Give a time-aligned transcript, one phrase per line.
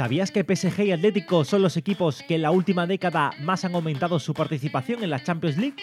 [0.00, 3.74] ¿Sabías que PSG y Atlético son los equipos que en la última década más han
[3.74, 5.76] aumentado su participación en la Champions League?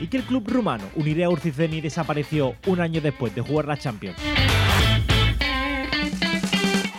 [0.00, 4.16] ¿Y que el club rumano Unirea Urciceni desapareció un año después de jugar la Champions?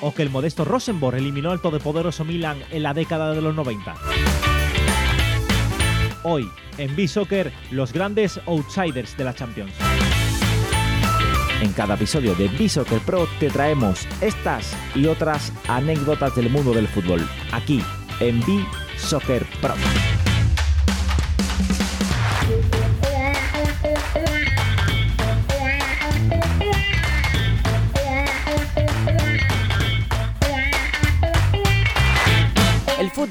[0.01, 3.93] ¿O que el modesto Rosenborg eliminó al todopoderoso Milan en la década de los 90?
[6.23, 6.47] Hoy,
[6.77, 9.73] en B-Soccer, los grandes outsiders de la Champions.
[11.61, 16.87] En cada episodio de B-Soccer Pro te traemos estas y otras anécdotas del mundo del
[16.87, 17.83] fútbol, aquí
[18.19, 19.75] en B-Soccer Pro.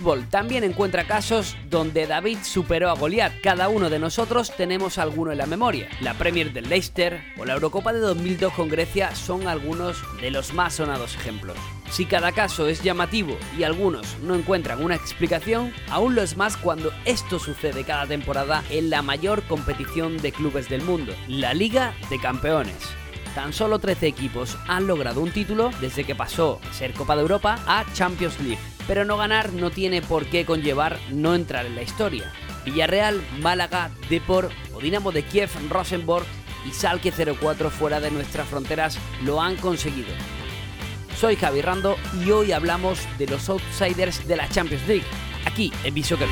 [0.00, 3.40] Fútbol también encuentra casos donde David superó a Goliat.
[3.42, 5.88] Cada uno de nosotros tenemos alguno en la memoria.
[6.00, 10.54] La Premier del Leicester o la Eurocopa de 2002 con Grecia son algunos de los
[10.54, 11.56] más sonados ejemplos.
[11.90, 16.56] Si cada caso es llamativo y algunos no encuentran una explicación, aún lo es más
[16.56, 21.94] cuando esto sucede cada temporada en la mayor competición de clubes del mundo, la Liga
[22.08, 22.99] de Campeones.
[23.34, 27.22] Tan solo 13 equipos han logrado un título desde que pasó de ser Copa de
[27.22, 28.58] Europa a Champions League.
[28.86, 32.32] Pero no ganar no tiene por qué conllevar no entrar en la historia.
[32.64, 36.26] Villarreal, Málaga, Depor o Dinamo de Kiev, Rosenborg
[36.68, 40.10] y Salke 04 fuera de nuestras fronteras lo han conseguido.
[41.16, 45.04] Soy Javi Rando y hoy hablamos de los outsiders de la Champions League,
[45.44, 46.28] aquí en Bisoccer.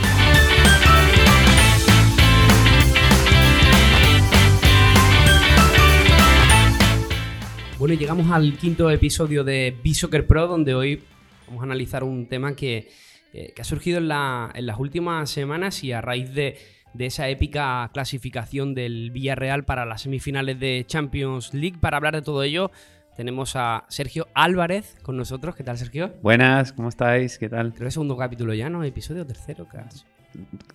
[7.99, 11.03] Llegamos al quinto episodio de B-Soccer Pro, donde hoy
[11.47, 12.89] vamos a analizar un tema que,
[13.33, 16.57] eh, que ha surgido en, la- en las últimas semanas y a raíz de,
[16.95, 21.79] de esa épica clasificación del Villarreal para las semifinales de Champions League.
[21.81, 22.71] Para hablar de todo ello,
[23.17, 25.57] tenemos a Sergio Álvarez con nosotros.
[25.57, 26.15] ¿Qué tal, Sergio?
[26.23, 27.39] Buenas, ¿cómo estáis?
[27.39, 27.71] ¿Qué tal?
[27.71, 28.85] Creo que es segundo capítulo ya, ¿no?
[28.85, 30.05] Episodio tercero, casi.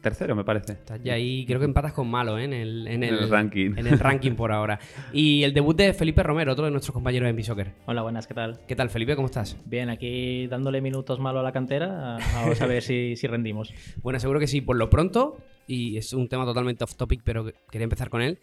[0.02, 0.74] Tercero, me parece.
[0.74, 2.44] Estás ya ahí, creo que empatas con Malo ¿eh?
[2.46, 3.72] en, el, en, En el ranking.
[3.78, 4.80] En el ranking por ahora.
[5.14, 7.74] Y el debut de Felipe Romero, otro de nuestros compañeros en Bisoccer.
[7.86, 8.60] Hola, buenas, ¿qué tal?
[8.68, 9.16] ¿Qué tal, Felipe?
[9.16, 9.58] ¿Cómo estás?
[9.66, 12.18] Bien, aquí dándole minutos malo a la cantera.
[12.36, 13.74] Vamos a ver si, si rendimos.
[14.02, 15.38] Bueno, seguro que sí, por lo pronto,
[15.68, 18.40] y es un tema totalmente off topic, pero que- quería empezar con él.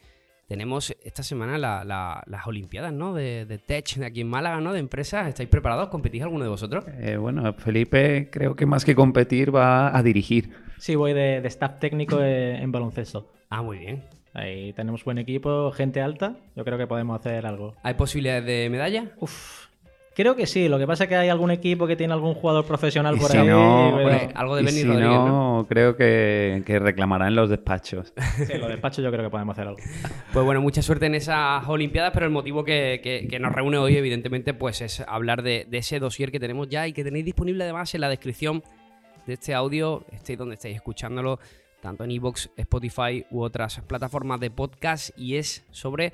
[0.51, 3.15] Tenemos esta semana la- la- las Olimpiadas, ¿no?
[3.15, 4.73] De, de Tech, de aquí en Málaga, ¿no?
[4.73, 5.29] De empresas.
[5.29, 5.91] ¿Estáis preparados?
[5.91, 6.85] ¿Competís alguno de vosotros?
[6.99, 10.51] Eh, bueno, Felipe creo que más que competir va a dirigir.
[10.79, 13.31] Sí, voy de, de staff técnico en baloncesto.
[13.49, 14.03] Ah, muy bien.
[14.35, 16.35] Ahí tenemos buen equipo, gente alta.
[16.57, 17.77] Yo creo que podemos hacer algo.
[17.85, 19.13] ¿Hay posibilidades de medalla?
[19.21, 19.67] Uf,
[20.21, 20.69] creo que sí.
[20.69, 23.39] Lo que pasa es que hay algún equipo que tiene algún jugador profesional por si
[23.39, 23.47] ahí.
[23.49, 25.27] no, pero- algo de Benny si Rodríguez, no,
[25.59, 25.67] ¿no?
[25.69, 28.13] creo que, que reclamará en los despachos.
[28.47, 29.81] Sí, lo despacho yo creo que podemos hacer algo.
[30.33, 33.79] Pues bueno, mucha suerte en esas Olimpiadas, pero el motivo que, que- que nos reúne
[33.79, 37.25] hoy, evidentemente, pues es hablar de, de ese dossier que tenemos ya y que tenéis
[37.25, 38.63] disponible además en la descripción
[39.27, 41.39] de este audio, estéis donde estéis escuchándolo,
[41.81, 46.13] tanto en iVoox, Spotify u otras plataformas de podcast, y es sobre, eh,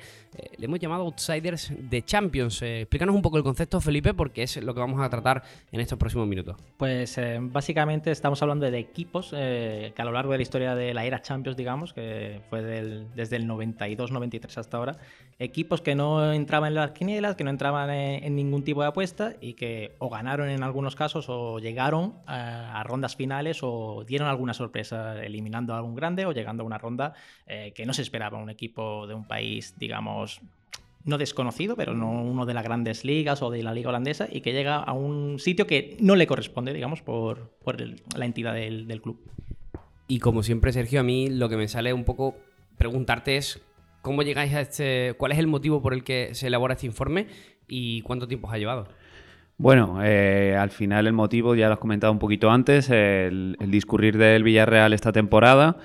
[0.58, 2.62] le hemos llamado Outsiders de Champions.
[2.62, 5.80] Eh, explícanos un poco el concepto, Felipe, porque es lo que vamos a tratar en
[5.80, 6.56] estos próximos minutos.
[6.76, 10.74] Pues eh, básicamente estamos hablando de equipos eh, que a lo largo de la historia
[10.74, 14.98] de la era Champions, digamos, que fue desde el 92-93 hasta ahora,
[15.38, 18.88] equipos que no entraban en las quinielas, que no entraban en, en ningún tipo de
[18.88, 24.28] apuesta y que o ganaron en algunos casos o llegaron a, rondas finales o dieron
[24.28, 25.24] alguna sorpresa
[25.56, 27.14] eliminando a algún grande o llegando a una ronda
[27.46, 30.40] eh, que no se esperaba un equipo de un país, digamos,
[31.04, 34.40] no desconocido, pero no uno de las grandes ligas o de la liga holandesa, y
[34.40, 38.54] que llega a un sitio que no le corresponde, digamos, por, por el- la entidad
[38.54, 39.16] del, del club.
[40.08, 42.36] Y como siempre, Sergio, a mí lo que me sale un poco
[42.76, 43.60] preguntarte es
[44.02, 47.26] cómo llegáis a este, cuál es el motivo por el que se elabora este informe
[47.68, 48.88] y cuánto tiempo os ha llevado.
[49.58, 54.18] Bueno, eh, al final el motivo ya lo has comentado un poquito antes, el, discurrir
[54.18, 55.78] del Villarreal esta temporada.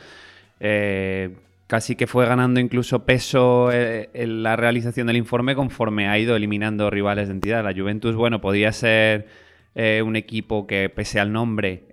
[0.60, 1.36] eh,
[1.68, 6.36] casi que fue ganando incluso peso eh, en la realización del informe conforme ha ido
[6.36, 7.64] eliminando rivales de entidad.
[7.64, 9.28] La Juventus, bueno, podía ser
[9.76, 11.86] eh, un equipo que pese al nombre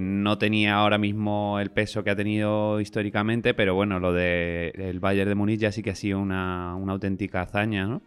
[0.00, 5.00] no tenía ahora mismo el peso que ha tenido históricamente, pero bueno, lo del el
[5.00, 8.02] Bayern de Múnich ya sí que ha sido una, una auténtica hazaña, ¿no?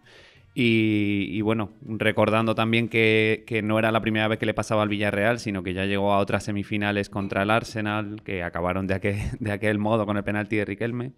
[0.58, 5.40] Y, bueno, recordando también que, no era la primera vez que le pasaba al Villarreal,
[5.40, 10.06] sino que ya llegó a otras semifinales contra el Arsenal, que acabaron de aquel, modo
[10.06, 11.12] con el penalti de Riquelme.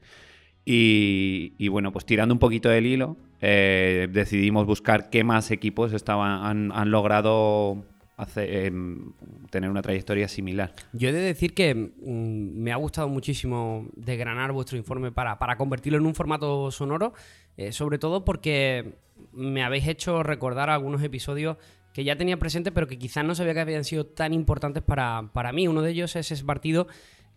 [0.66, 6.72] Y, bueno, pues tirando un poquito del hilo, eh, decidimos buscar qué más equipos estaban,
[6.72, 7.86] han logrado
[8.36, 9.14] em,
[9.50, 10.74] tener una trayectoria similar.
[10.94, 16.00] Yo he de decir que mm, me ha gustado muchísimo desgranar vuestro informe para, convertirlo
[16.00, 17.14] en un formato sonoro,
[17.58, 18.96] eh, sobre todo porque
[19.34, 21.58] me habéis hecho recordar algunos episodios
[21.94, 25.30] que ya tenía presentes, pero que quizás no sabía que habían sido tan importantes para,
[25.34, 25.68] para mí.
[25.68, 26.88] Uno de ellos es ese partido,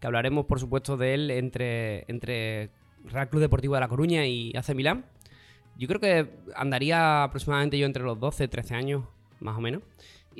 [0.00, 2.70] que hablaremos por supuesto de él, entre, entre
[3.04, 5.06] Real Club Deportivo de La Coruña y AC Milán.
[5.78, 9.04] Yo creo que andaría aproximadamente yo entre los 12, 13 años,
[9.40, 9.82] más o menos.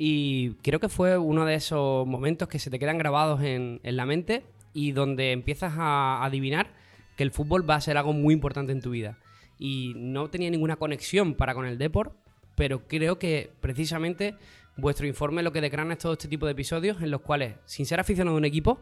[0.03, 4.07] Y creo que fue uno de esos momentos que se te quedan grabados en, la
[4.07, 4.43] mente
[4.73, 6.73] y donde empiezas a adivinar
[7.15, 9.19] que el fútbol va a ser algo muy importante en tu vida.
[9.59, 12.15] Y no tenía ninguna conexión para con el deporte,
[12.55, 14.33] pero creo que precisamente
[14.75, 17.85] vuestro informe lo que decrana es todo este tipo de episodios en los cuales, sin
[17.85, 18.79] ser aficionado a un equipo,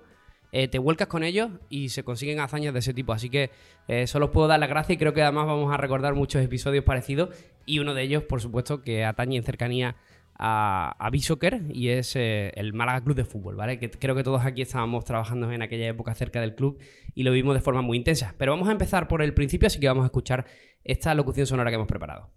[0.54, 3.12] eh, te vuelcas con ellos y se consiguen hazañas de ese tipo.
[3.12, 3.51] Así que
[3.89, 6.42] eh, solo os puedo dar las gracias y creo que además vamos a recordar muchos
[6.42, 7.36] episodios parecidos
[7.66, 9.98] y uno de ellos, por supuesto, que atañe en cercanía
[10.40, 11.12] a, a
[11.70, 13.78] y es eh, el Málaga Club de Fútbol, ¿vale?
[13.78, 16.80] Que creo que todos aquí estábamos trabajando en aquella época cerca del club
[17.14, 18.34] y lo vimos de forma muy intensa.
[18.38, 20.46] Pero vamos a empezar por el principio, así que vamos a escuchar
[20.86, 22.32] esta locución sonora que hemos preparado.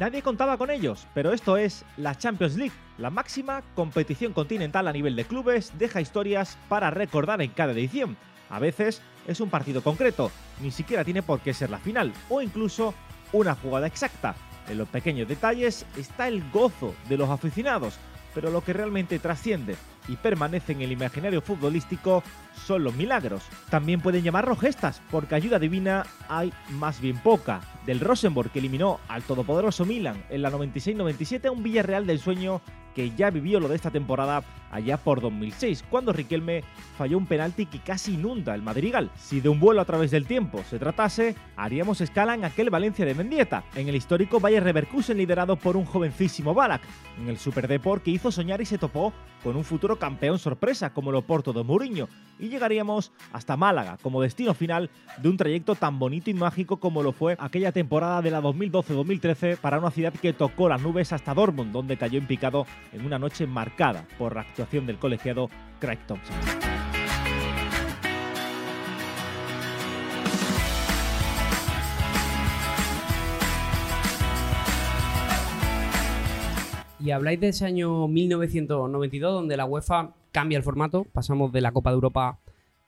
[0.00, 4.94] Nadie contaba con ellos, pero esto es la Champions League, la máxima competición continental a
[4.94, 8.16] nivel de clubes, deja historias para recordar en cada edición.
[8.48, 10.30] A veces es un partido concreto,
[10.62, 12.94] ni siquiera tiene por qué ser la final, o incluso
[13.34, 14.34] una jugada exacta.
[14.70, 17.98] En los pequeños detalles está el gozo de los aficionados,
[18.34, 19.76] pero lo que realmente trasciende
[20.10, 22.22] y permanece en el imaginario futbolístico
[22.66, 23.42] son los milagros.
[23.70, 27.60] También pueden llamarlo gestas, porque ayuda divina hay más bien poca.
[27.86, 32.60] Del Rosenborg que eliminó al todopoderoso Milan en la 96-97 a un Villarreal del sueño
[32.94, 36.62] que ya vivió lo de esta temporada allá por 2006, cuando Riquelme
[36.96, 39.10] falló un penalti que casi inunda el Madrigal.
[39.16, 43.04] Si de un vuelo a través del tiempo se tratase, haríamos escala en aquel Valencia
[43.04, 46.82] de Mendieta, en el histórico Bayer Leverkusen liderado por un jovencísimo Balak,
[47.20, 49.12] en el Superdeport que hizo soñar y se topó
[49.42, 52.08] con un futuro campeón sorpresa como el Oporto de Mourinho,
[52.40, 57.02] y llegaríamos hasta Málaga como destino final de un trayecto tan bonito y mágico como
[57.02, 61.34] lo fue aquella temporada de la 2012-2013 para una ciudad que tocó las nubes hasta
[61.34, 65.48] Dortmund, donde cayó en picado en una noche marcada por la actuación del colegiado
[65.78, 66.89] Craig Thompson.
[77.02, 81.72] Y habláis de ese año 1992, donde la UEFA cambia el formato, pasamos de la
[81.72, 82.38] Copa de Europa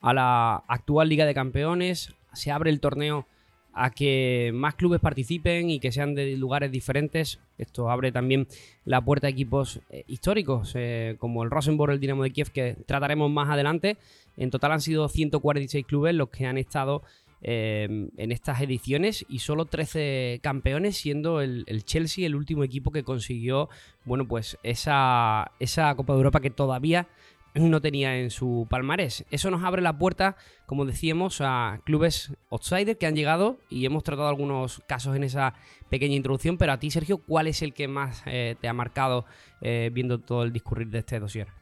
[0.02, 3.26] a la actual Liga de Campeones, se abre el torneo
[3.72, 7.40] a que más clubes participen y que sean de lugares diferentes.
[7.56, 8.46] Esto abre también
[8.84, 12.76] la puerta a equipos eh, históricos, eh, como el Rosenborg, el Dinamo de Kiev, que
[12.84, 13.96] trataremos más adelante.
[14.36, 17.02] En total han sido 146 clubes los que han estado
[17.42, 22.92] eh, en estas ediciones y solo 13 campeones, siendo el, el, Chelsea el último equipo
[22.92, 23.68] que consiguió,
[24.04, 27.08] bueno, pues esa, esa Copa de Europa que todavía
[27.54, 29.24] no tenía en su palmarés.
[29.30, 30.36] Eso nos abre la puerta,
[30.66, 35.54] como decíamos, a clubes outsider que han llegado y hemos tratado algunos casos en esa
[35.90, 39.26] pequeña introducción, pero a ti, Sergio, ¿cuál es el que más eh, te ha marcado
[39.60, 41.61] eh, viendo todo el discurrir de este dossier?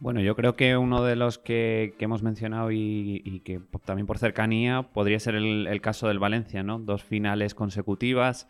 [0.00, 4.82] Bueno, yo creo que uno de los que, hemos mencionado y, que también por cercanía
[4.82, 6.78] podría ser el, caso del Valencia, ¿no?
[6.78, 8.48] Dos finales consecutivas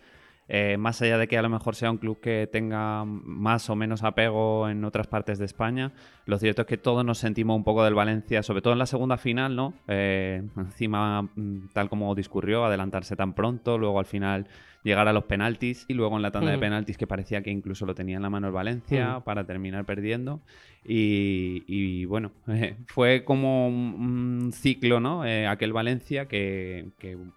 [0.52, 3.76] eh, más allá de que a lo mejor sea un club que tenga más o
[3.76, 5.92] menos apego en otras partes de España,
[6.26, 8.86] lo cierto es que todos nos sentimos un poco del Valencia, sobre todo en la
[8.86, 9.74] segunda final, ¿no?
[9.86, 14.48] Eh, encima, mm, tal como discurrió, adelantarse tan pronto, luego al final
[14.82, 17.86] llegar a los penaltis y luego en la tanda de penaltis que parecía que incluso
[17.86, 20.40] lo tenía en la mano el Valencia para terminar perdiendo.
[20.84, 22.32] Y, bueno,
[22.86, 25.24] fue como un, ciclo, ¿no?
[25.24, 26.88] Eh, aquel Valencia que,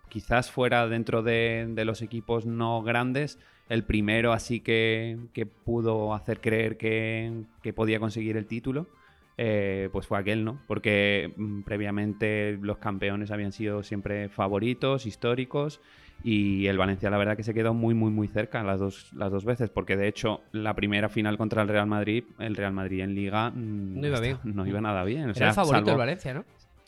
[0.09, 5.17] quizás fuera dentro de, los equipos no grandes el primero así que,
[5.65, 7.43] pudo hacer creer que,
[7.75, 8.87] podía conseguir el título.
[9.35, 10.59] Eh, pues fue aquel, ¿no?
[10.67, 15.81] Porque mm, previamente los campeones habían sido siempre favoritos, históricos,
[16.23, 19.31] y el Valencia, la verdad, que se quedó muy, muy, muy cerca las dos, las
[19.31, 23.01] dos veces, porque de hecho, la primera final contra el Real Madrid, el Real Madrid
[23.01, 24.37] en Liga mm, no iba, bien.
[24.43, 25.31] No iba nada bien.
[25.35, 26.45] Era el favorito el Valencia, ¿no?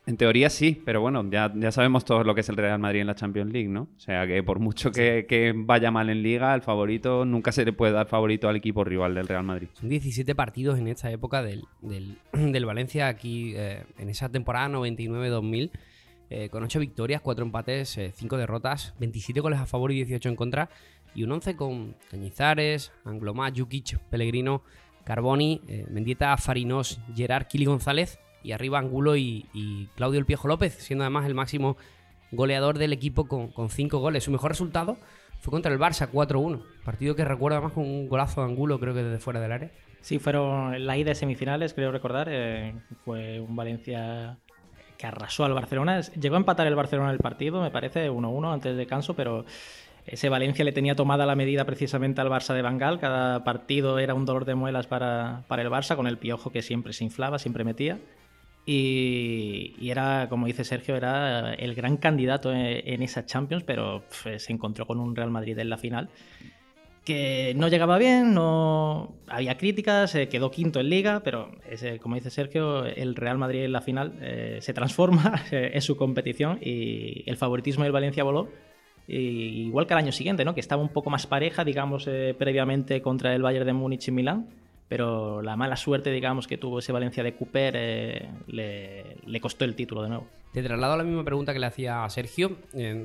[0.07, 3.01] En teoría sí, pero bueno, ya, ya sabemos todo lo que es el Real Madrid
[3.01, 3.87] en la Champions League, ¿no?
[3.97, 7.73] O sea que por mucho que, vaya mal en Liga, el favorito nunca se le
[7.73, 9.67] puede dar favorito al equipo rival del Real Madrid.
[9.73, 15.71] Son 17 partidos en esta época del, del, Valencia aquí, eh, en esa temporada 99-2000.
[16.29, 20.29] Eh, con 8 victorias, 4 empates, 5 eh, derrotas, 27 goles a favor y 18
[20.29, 20.69] en contra,
[21.13, 24.63] y un 11 con Cañizares, Anglomá, Jukic, Pellegrino,
[25.03, 30.73] Carboni, eh, Mendieta, Farinos, Gerard, Kili González y arriba Angulo y, Claudio El Piejo López,
[30.73, 31.77] siendo además el máximo
[32.31, 34.23] goleador del equipo con, con cinco goles.
[34.23, 34.97] Su mejor resultado
[35.39, 38.95] fue contra el Barça 4-1, partido que recuerda más con un golazo de Angulo, creo
[38.95, 39.71] que desde fuera del área.
[40.01, 42.29] Sí, fueron la ida de semifinales, creo recordar.
[43.03, 44.37] Fue un Valencia
[45.05, 46.01] que arrasó al Barcelona.
[46.01, 49.45] Llegó a empatar el Barcelona el partido, me parece, 1-1 antes de canso, pero
[50.05, 52.99] ese Valencia le tenía tomada la medida precisamente al Barça de Bangal.
[52.99, 56.61] Cada partido era un dolor de muelas para, para el Barça, con el piojo que
[56.61, 57.99] siempre se inflaba, siempre metía.
[58.67, 64.87] Y, era, como dice Sergio, era el gran candidato en, esa Champions, pero se encontró
[64.87, 66.09] con un Real Madrid en la final
[67.05, 71.51] que no llegaba bien, no había críticas, quedó quinto en liga, pero
[72.01, 76.59] como dice Sergio, el Real Madrid en la final eh, se transforma en su competición
[76.61, 78.49] y el favoritismo del Valencia voló.
[79.07, 80.55] igual que al año siguiente, ¿no?
[80.55, 84.11] que estaba un poco más pareja, digamos, eh, previamente contra el Bayern de Múnich y
[84.11, 84.49] Milán,
[84.89, 89.63] pero la mala suerte, digamos, que tuvo ese Valencia de Cooper eh, le, le, costó
[89.63, 90.27] el título de nuevo.
[90.53, 92.57] Te traslado la misma pregunta que le hacía a Sergio.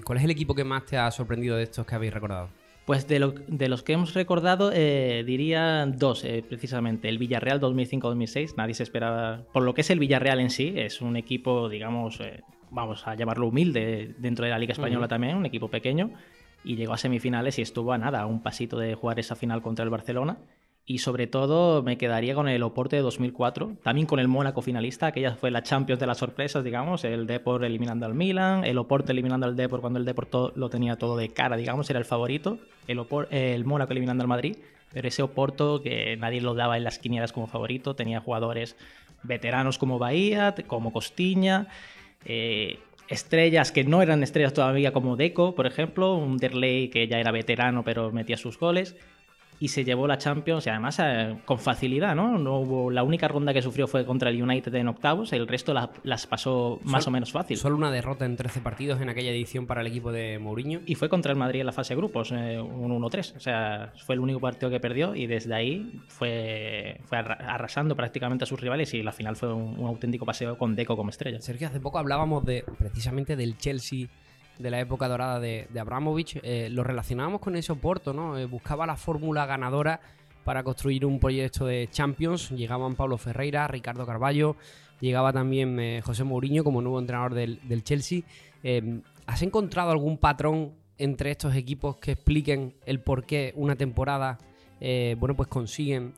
[0.05, 2.49] ¿Cuál es el equipo que más te ha sorprendido de estos que habéis recordado?
[2.85, 7.09] Pues de, los que hemos recordado, eh, diría dos, eh, precisamente.
[7.09, 9.43] El Villarreal 2005-2006, nadie se esperaba.
[9.53, 13.15] Por lo que es el Villarreal en sí, es un equipo, digamos, eh, vamos a
[13.15, 16.11] llamarlo humilde dentro de la Liga Española también, un equipo pequeño.
[16.65, 19.63] Y llegó a semifinales y estuvo a nada, a un pasito de jugar esa final
[19.63, 20.39] contra el Barcelona.
[20.91, 25.07] Y sobre todo me quedaría con el Oporto de 2004, también con el Mónaco finalista,
[25.07, 29.13] aquella fue la Champions de las sorpresas, digamos, el Depor eliminando al Milan, el Oporto
[29.13, 32.59] eliminando al Depor cuando el Depor lo tenía todo de cara, digamos, era el favorito,
[32.89, 34.57] el, el Mónaco eliminando al Madrid,
[34.93, 38.75] pero ese Oporto que nadie lo daba en las quinielas como favorito, tenía jugadores
[39.23, 41.69] veteranos como Bahía, como Costiña,
[42.25, 47.21] eh, estrellas que no eran estrellas todavía como Deco, por ejemplo, un Derley que ya
[47.21, 48.97] era veterano pero metía sus goles,
[49.63, 52.39] y se llevó la Champions y además eh, con facilidad, ¿no?
[52.39, 55.75] no hubo, la única ronda que sufrió fue contra el United en octavos, el resto
[56.03, 57.59] las pasó más o menos fácil.
[57.59, 60.81] Solo una derrota en 13 partidos en aquella edición para el equipo de Mourinho.
[60.87, 63.93] Y fue contra el Madrid en la fase de grupos, eh, un 1-3, o sea,
[64.07, 68.59] fue el único partido que perdió y desde ahí fue, fue arrasando prácticamente a sus
[68.59, 71.39] rivales y la final fue un, un auténtico paseo con Deco como estrella.
[71.43, 74.09] Sergio, hace poco hablábamos de precisamente del Chelsea
[74.61, 78.37] de la época dorada de, Abramovich, eh, lo relacionábamos con ese Oporto, ¿no?
[78.39, 80.01] Eh, buscaba la fórmula ganadora
[80.45, 82.51] para construir un proyecto de Champions.
[82.51, 84.57] Llegaban Pablo Ferreira, Ricardo Carballo,
[85.01, 88.23] llegaba también eh, José Mourinho como nuevo entrenador del, Chelsea.
[89.27, 94.39] ¿Has encontrado algún patrón entre estos equipos que expliquen el por qué una temporada
[95.19, 96.15] bueno, pues consiguen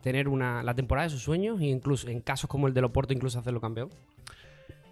[0.00, 3.12] tener una, la temporada de sus sueños e incluso en casos como el del Oporto
[3.12, 3.90] incluso hacerlo campeón?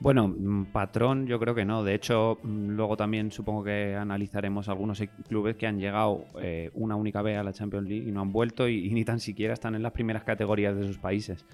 [0.05, 1.83] Bueno, mm, patrón yo creo que no.
[1.83, 6.71] De hecho, mm, luego también supongo que analizaremos algunos e-, clubes que han llegado eh,
[6.75, 9.55] una única vez a la Champions League y no han vuelto y, ni tan siquiera
[9.55, 11.47] están en las primeras categorías de sus países.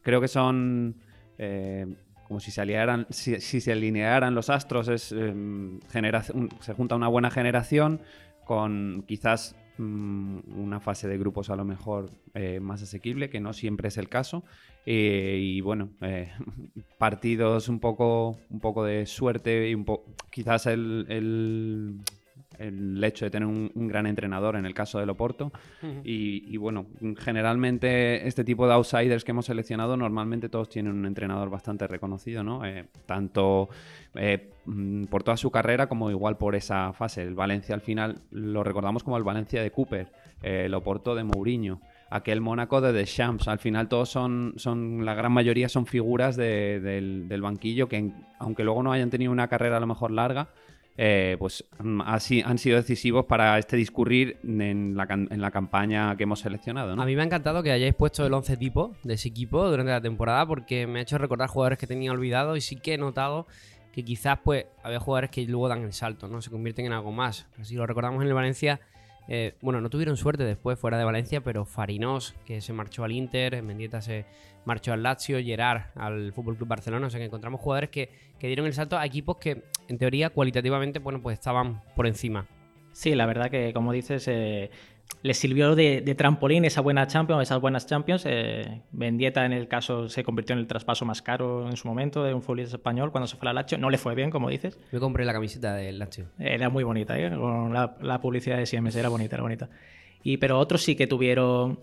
[0.00, 0.96] Creo que son
[1.36, 1.84] eh,
[2.26, 5.78] como si se, alinearan, si, se alinearan los astros, es, em,
[6.60, 8.00] se junta una buena generación
[8.46, 13.52] con quizás Mm, una fase de grupos a lo mejor eh, más asequible, que no
[13.52, 14.44] siempre es el caso.
[14.90, 16.32] Eh, y bueno, eh,
[16.98, 19.84] partidos un poco, un poco de suerte y un
[20.30, 21.04] quizás el,
[22.58, 25.52] el hecho de tener un, gran entrenador en el caso del Oporto.
[26.04, 26.86] y, bueno,
[27.18, 32.42] generalmente este tipo de outsiders que hemos seleccionado, normalmente todos tienen un entrenador bastante reconocido,
[32.42, 32.64] ¿no?
[32.64, 33.68] Eh, tanto
[34.14, 37.22] eh, mm, por toda su carrera como igual por esa fase.
[37.22, 40.08] El Valencia al final lo recordamos como el Valencia de Cooper,
[40.42, 41.80] eh, el Oporto de Mourinho
[42.10, 43.48] aquel Mónaco de Deschamps.
[43.48, 48.82] Al final todos son, son la gran mayoría son figuras del, banquillo que aunque luego
[48.82, 50.48] no hayan tenido una carrera a lo mejor larga,
[50.96, 51.64] eh, pues
[52.04, 57.00] así han sido decisivos para este discurrir en la, en la campaña que hemos seleccionado.
[57.00, 59.92] A mí me ha encantado que hayáis puesto el 11 tipo de ese equipo durante
[59.92, 62.98] la temporada porque me ha hecho recordar jugadores que tenía olvidado y sí que he
[62.98, 63.46] notado
[63.92, 66.42] que quizás pues había jugadores que luego dan el salto, ¿no?
[66.42, 67.46] Se convierten en algo más.
[67.62, 68.80] Si lo recordamos en el Valencia,
[69.28, 73.12] eh, bueno, no tuvieron suerte después fuera de Valencia, pero Farinos, que se marchó al
[73.12, 74.24] Inter, Mendieta se
[74.64, 77.06] marchó al Lazio, Gerard al Fútbol Club Barcelona.
[77.06, 78.08] O sea que encontramos jugadores que,
[78.40, 82.46] dieron el salto a equipos que, en teoría, cualitativamente, bueno, pues estaban por encima.
[82.92, 84.70] Sí, la verdad que, como dices, eh,
[85.22, 88.24] les sirvió de, trampolín esa buena Champions, esas buenas Champions.
[88.26, 92.34] Eh, en el caso, se convirtió en el traspaso más caro en su momento de
[92.34, 93.78] un futbolista español cuando se fue al Lazio.
[93.78, 94.78] No le fue bien, como dices.
[94.92, 96.26] Me compré la camiseta del Lazio.
[96.38, 97.30] Era muy bonita, ¿eh?
[97.30, 99.68] con la, publicidad de Siemens, era bonita, era bonita.
[100.22, 101.78] Y, pero otros sí que tuvieron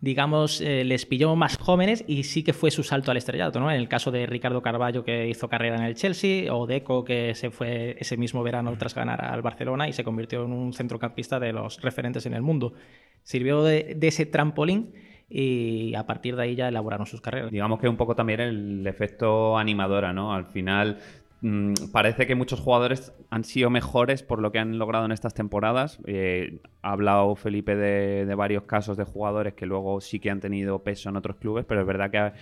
[0.00, 3.70] digamos, eh, les pilló más jóvenes y sí que fue su salto al estrellato, ¿no?
[3.70, 7.34] En el caso de Ricardo Carballo, que hizo carrera en el Chelsea, o Deco, que
[7.34, 11.40] se fue ese mismo verano tras ganar al Barcelona y se convirtió en un centrocampista
[11.40, 12.74] de los referentes en el mundo.
[13.22, 14.94] Sirvió de, ese trampolín
[15.28, 17.50] y a partir de ahí ya elaboraron sus carreras.
[17.50, 20.32] Digamos que un poco también el efecto animadora, ¿no?
[20.32, 20.98] Al final
[21.40, 25.34] Mm, parece que muchos jugadores han sido mejores por lo que han logrado en estas
[25.34, 26.00] temporadas.
[26.06, 30.82] Eh, ha hablado Felipe de, varios casos de jugadores que luego sí que han tenido
[30.82, 32.34] peso en otros clubes, pero es verdad que ha,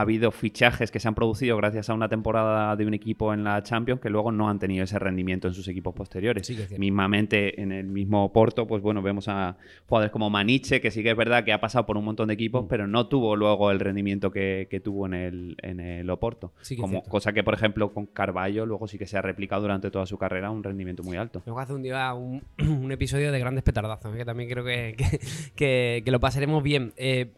[0.00, 3.62] habido fichajes que se han producido gracias a una temporada de un equipo en la
[3.62, 6.50] Champions que luego no han tenido ese rendimiento en sus equipos posteriores.
[6.78, 9.56] Mismamente en el mismo Porto, pues bueno, vemos a
[9.88, 12.34] jugadores como Maniche, que sí que es verdad que ha pasado por un montón de
[12.34, 12.68] equipos, mm.
[12.68, 16.52] pero no tuvo luego el rendimiento que, tuvo en el, en el Oporto.
[16.78, 20.06] como, cosa que, por ejemplo, con Carballo luego sí que se ha replicado durante toda
[20.06, 21.42] su carrera un rendimiento muy alto.
[21.46, 22.42] Luego hace un día un,
[22.90, 24.18] episodio de grandes petardazos, ¿eh?
[24.18, 24.96] que también creo que,
[25.56, 26.92] que, lo pasaremos bien.
[26.96, 27.32] Eh,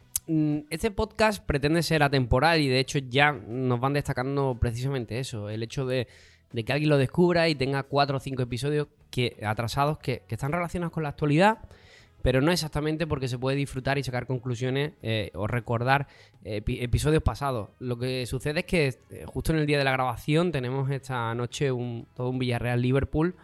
[0.70, 5.62] este podcast pretende ser atemporal y de hecho ya nos van destacando precisamente eso, el
[5.62, 6.06] hecho de,
[6.54, 10.92] que alguien lo descubra y tenga cuatro o cinco episodios que, atrasados que, están relacionados
[10.92, 11.58] con la actualidad
[12.20, 16.08] pero no exactamente porque se puede disfrutar y sacar conclusiones eh, o recordar
[16.42, 17.68] episodios pasados.
[17.78, 21.70] Lo que sucede es que justo en el día de la grabación tenemos esta noche
[21.70, 23.36] un, todo un Villarreal Liverpool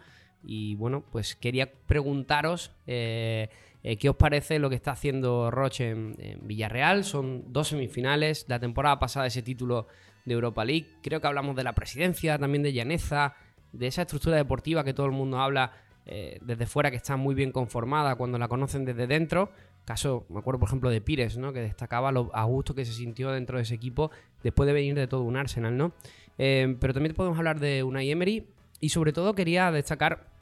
[0.43, 3.49] y bueno, pues quería preguntaros eh,
[3.87, 7.03] eh, qué os parece lo que está haciendo Roche en, Villarreal.
[7.03, 8.45] Son dos semifinales.
[8.47, 9.85] La temporada pasada ese título
[10.25, 10.87] de Europa League.
[11.03, 13.35] Creo que hablamos de la presidencia, también de Llaneza,
[13.73, 15.71] de esa estructura deportiva que todo el mundo habla
[16.07, 19.51] eh, desde fuera, que está muy bien conformada cuando la conocen desde dentro.
[19.85, 21.53] Caso, me acuerdo por ejemplo de Pires, ¿no?
[21.53, 24.09] que destacaba lo a gusto que se sintió dentro de ese equipo
[24.41, 25.77] después de venir de todo un Arsenal.
[25.77, 25.93] ¿no?
[26.37, 28.47] pero también podemos hablar de Unai Emery
[28.79, 30.34] y sobre todo quería destacar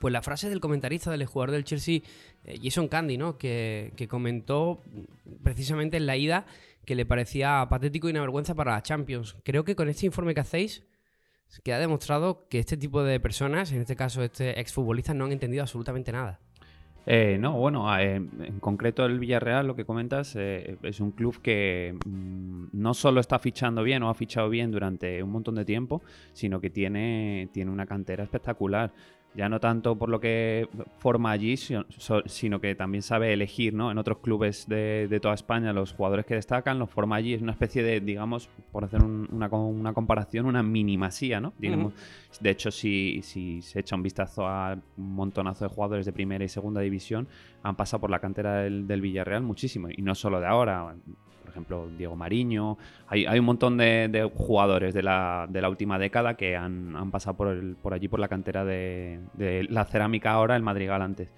[0.00, 2.00] pues la frase del comentarista del jugador del Chelsea,
[2.44, 3.38] eh, Jason Candy, ¿no?
[3.38, 4.82] Que, comentó
[5.42, 6.46] precisamente en la ida
[6.84, 9.36] que le parecía patético y una vergüenza para la Champions.
[9.44, 10.82] Creo que con este informe que hacéis
[11.64, 15.62] queda demostrado que este tipo de personas, en este caso este exfutbolista, no han entendido
[15.62, 16.40] absolutamente nada.
[17.04, 21.94] Eh, no, bueno, eh, en concreto el Villarreal, lo que comentas, es un club que
[22.06, 26.02] mm, no solo está fichando bien o ha fichado bien durante un montón de tiempo,
[26.32, 28.92] sino que tiene, tiene una cantera espectacular
[29.34, 33.90] ya no tanto por lo que forma allí, sino que también sabe elegir, ¿no?
[33.90, 37.34] En otros clubes de, toda España, los jugadores que destacan, los forma allí.
[37.34, 41.54] Es una especie de, digamos, por hacer una, una, comparación, una minimasía, ¿no?
[41.58, 41.94] Digamos,
[42.40, 46.48] De hecho, si, se echa un vistazo a un montonazo de jugadores de primera y
[46.48, 47.28] segunda división,
[47.62, 49.88] han pasado por la cantera del, Villarreal muchísimo.
[49.90, 50.94] Y no solo de ahora
[51.52, 52.78] ejemplo, Diego Mariño.
[53.06, 58.20] Hay, un montón de, jugadores de la, última década que han, pasado por, allí, por
[58.20, 59.20] la cantera de,
[59.68, 61.28] la cerámica ahora, el Madrigal antes.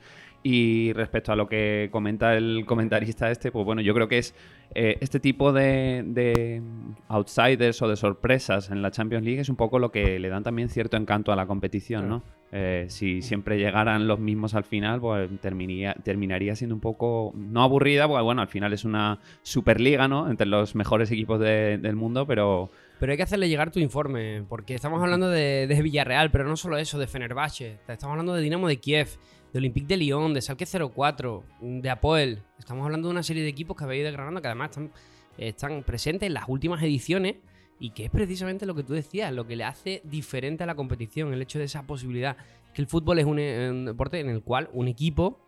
[0.42, 4.34] Y respecto a lo que comenta el comentarista este, pues bueno, yo creo que es
[4.74, 6.60] eh, este tipo de,
[7.08, 10.42] outsiders o de sorpresas en la Champions League es un poco lo que le dan
[10.42, 12.22] también cierto encanto a la competición, ¿no?
[12.50, 17.62] Eh, si siempre llegaran los mismos al final, pues terminaría, terminaría siendo un poco, no
[17.62, 20.28] aburrida, porque bueno, al final es una superliga, ¿no?
[20.28, 22.70] Entre los mejores equipos del mundo, pero...
[23.00, 26.78] Pero hay que hacerle llegar tu informe, porque estamos hablando de, Villarreal, pero no solo
[26.78, 29.08] eso, de Fenerbahce, estamos hablando de Dinamo de Kiev,
[29.54, 32.42] de Olympique de Lyon, de Salque 04, de Apoel.
[32.58, 34.90] Estamos hablando de una serie de equipos que habéis ido Granada, que además están,
[35.38, 37.36] están presentes en las últimas ediciones
[37.78, 40.74] y que es precisamente lo que tú decías, lo que le hace diferente a la
[40.74, 42.36] competición, el hecho de esa posibilidad.
[42.74, 45.38] Que el fútbol es un, deporte en el cual un equipo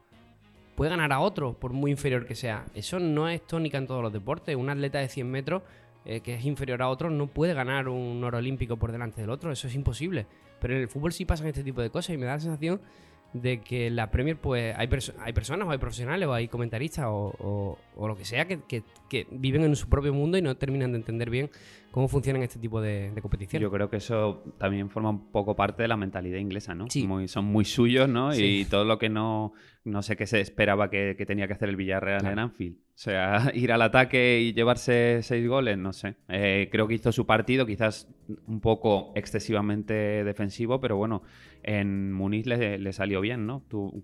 [0.77, 2.65] puede ganar a otro, por muy inferior que sea.
[2.77, 4.55] Eso no es tónica en todos los deportes.
[4.55, 5.63] Un atleta de 100 metros
[6.05, 9.31] eh, que es inferior a otro no puede ganar un oro olímpico por delante del
[9.31, 9.51] otro.
[9.51, 10.29] Eso es imposible.
[10.61, 12.81] Pero en el fútbol sí pasan este tipo de cosas y me da la sensación
[13.43, 14.89] de que la Premier, pues hay,
[15.21, 19.65] hay personas o hay profesionales o hay comentaristas o, lo que sea que, que, viven
[19.65, 21.51] en su propio mundo y no terminan de entender bien
[21.91, 23.63] cómo funcionan este tipo de, competiciones.
[23.63, 26.87] Yo creo que eso también forma un poco parte de la mentalidad inglesa, ¿no?
[27.27, 28.35] son muy suyos, ¿no?
[28.35, 29.55] Y todo lo que no,
[29.87, 32.77] no sé qué se esperaba que, tenía que hacer el Villarreal en Anfield.
[32.77, 36.17] O sea, ir al ataque y llevarse seis goles, no sé.
[36.29, 38.09] Eh, creo que hizo su partido, quizás
[38.47, 41.23] un poco excesivamente defensivo, pero bueno,
[41.67, 43.65] en Muniz le, salió bien, ¿no?
[43.69, 44.01] Tu,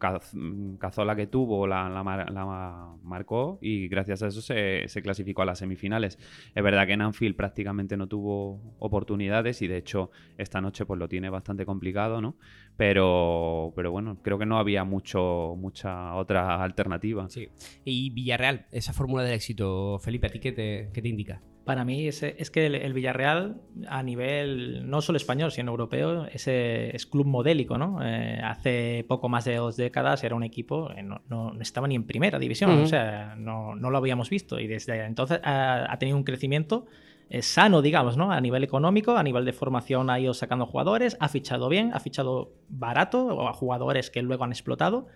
[0.79, 6.19] Cazola que tuvo la, la, marcó y gracias a eso se, clasificó a las semifinales.
[6.55, 10.99] Es verdad que en Anfield prácticamente no tuvo oportunidades y de hecho esta noche pues
[10.99, 12.37] lo tiene bastante complicado, ¿no?
[12.77, 17.29] Pero, pero bueno, creo que no había mucho, mucha otra alternativa.
[17.29, 17.49] Sí.
[17.85, 21.41] Y Villarreal, esa fórmula del éxito, Felipe, ¿a ti qué te indica?
[21.65, 26.95] Para mí es, es que el, Villarreal, a nivel no solo español, sino europeo, ese
[26.95, 27.79] es club modélico.
[27.79, 28.01] ¿no?
[28.03, 31.95] Eh, hace poco más de dos décadas era un equipo, eh, no, no, estaba ni
[31.95, 34.59] en primera división, o sea, no, no, lo habíamos visto.
[34.59, 36.87] Y desde entonces ha, tenido un crecimiento
[37.31, 38.33] eh, sano, digamos, ¿no?
[38.33, 42.01] a nivel económico, a nivel de formación ha ido sacando jugadores, ha fichado bien, ha
[42.01, 45.07] fichado barato o a jugadores que luego han explotado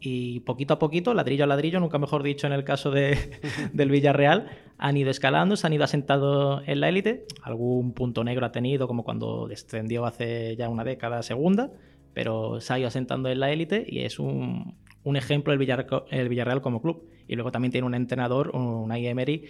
[0.00, 3.40] y poquito a poquito, ladrillo a ladrillo, nunca mejor dicho en el caso de,
[3.72, 7.26] del Villarreal, han ido escalando, se han ido asentando en la élite.
[7.42, 11.70] Algún punto negro ha tenido, como cuando descendió hace ya una década segunda,
[12.12, 16.04] pero se ha ido asentando en la élite y es un, un ejemplo el Villarreal,
[16.10, 17.08] el Villarreal como club.
[17.26, 19.46] Y luego también tiene un entrenador, un Emery,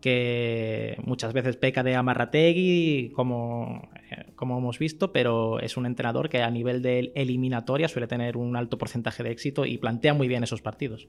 [0.00, 6.28] que muchas veces peca de amarrategui, como, eh, como hemos visto, pero es un entrenador
[6.28, 10.28] que a nivel de eliminatoria suele tener un alto porcentaje de éxito y plantea muy
[10.28, 11.08] bien esos partidos.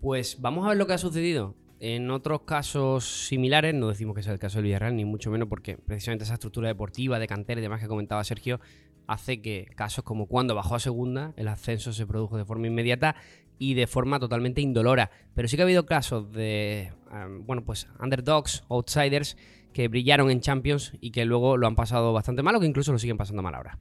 [0.00, 1.54] Pues vamos a ver lo que ha sucedido.
[1.80, 5.48] En otros casos similares, no decimos que sea el caso del Villarreal, ni mucho menos
[5.48, 8.60] porque precisamente esa estructura deportiva de cantera y demás que comentaba Sergio
[9.06, 13.16] hace que casos como cuando bajó a segunda, el ascenso se produjo de forma inmediata
[13.60, 15.10] y de forma totalmente indolora.
[15.34, 19.36] Pero sí que ha habido casos de, em, bueno, pues underdogs, outsiders,
[19.74, 22.90] que brillaron en Champions y que luego lo han pasado bastante mal o que incluso
[22.90, 23.78] lo siguen pasando mal ahora.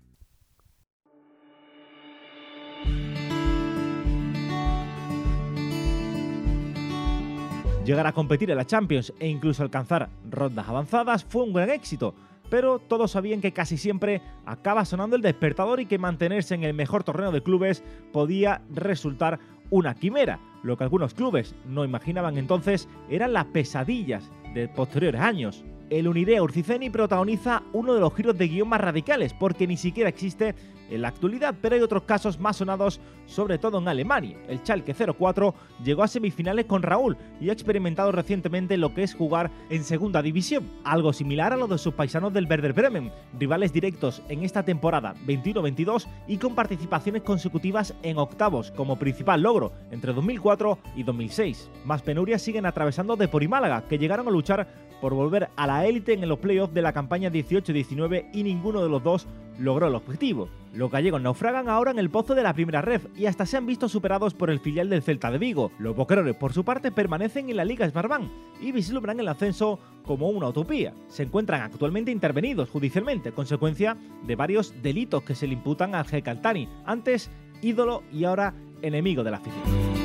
[7.86, 12.14] Llegar a competir en la Champions e incluso alcanzar rondas avanzadas fue un gran éxito,
[12.50, 16.74] pero todos sabían que casi siempre acaba sonando el despertador y que mantenerse en el
[16.74, 19.40] mejor torneo de clubes podía resultar
[19.70, 20.40] una quimera.
[20.64, 25.64] Lo que algunos clubes no imaginaban entonces eran las pesadillas de posteriores años.
[25.90, 30.08] El Unidea Urciceni protagoniza uno de los giros de guion más radicales porque ni siquiera
[30.08, 30.54] existe
[30.92, 34.38] en la actualidad, pero hay otros casos más sonados, sobre todo en Alemania.
[34.48, 39.16] El Schalke 04 llegó a semifinales con Raúl y ha experimentado recientemente lo que es
[39.16, 43.74] jugar en segunda división, algo similar a lo de sus paisanos del Werder Bremen, rivales
[43.74, 50.14] directos en esta temporada 21-22 y con participaciones consecutivas en octavos como principal logro entre
[50.14, 51.70] 2004 y 2006.
[51.86, 54.68] Más penurias siguen atravesando Depor y Málaga, que llegaron a luchar
[55.02, 58.90] por volver a la élite en los playoffs de la campaña 18-19 y ninguno de
[58.90, 59.28] los dos
[59.60, 60.50] logró el objetivo.
[60.74, 63.66] Los gallegos naufragan ahora en el pozo de la primera red y hasta se han
[63.66, 65.72] visto superados por el filial del Celta de Vigo.
[65.80, 68.30] Los boquerones, por su parte, permanecen en la Liga Smartbank
[68.62, 70.94] y vislumbran el ascenso como una utopía.
[71.08, 76.24] Se encuentran actualmente intervenidos judicialmente, consecuencia de varios delitos que se le imputan al G.
[76.24, 77.30] Caltani, antes
[77.62, 79.99] ídolo y ahora enemigo de la afición.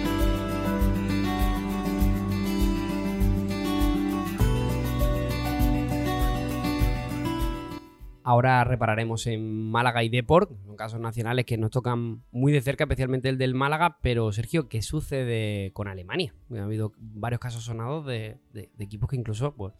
[8.24, 12.84] Ahora repararemos en Málaga y Deport, en casos nacionales que nos tocan muy de cerca,
[12.84, 13.98] especialmente el del Málaga.
[14.02, 16.34] Pero Sergio, ¿qué sucede con Alemania?
[16.56, 18.38] Ha habido varios casos sonados de,
[18.78, 19.74] equipos que incluso pues,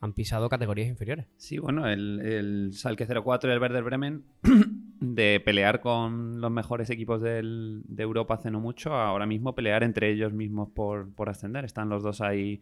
[0.00, 1.26] han pisado categorías inferiores.
[1.36, 4.24] Sí, bueno, el, el Salke 04 y el Werder Bremen
[5.00, 10.10] de pelear con los mejores equipos de Europa hace no mucho, ahora mismo pelear entre
[10.10, 11.64] ellos mismos por, ascender.
[11.64, 12.60] Están los dos ahí,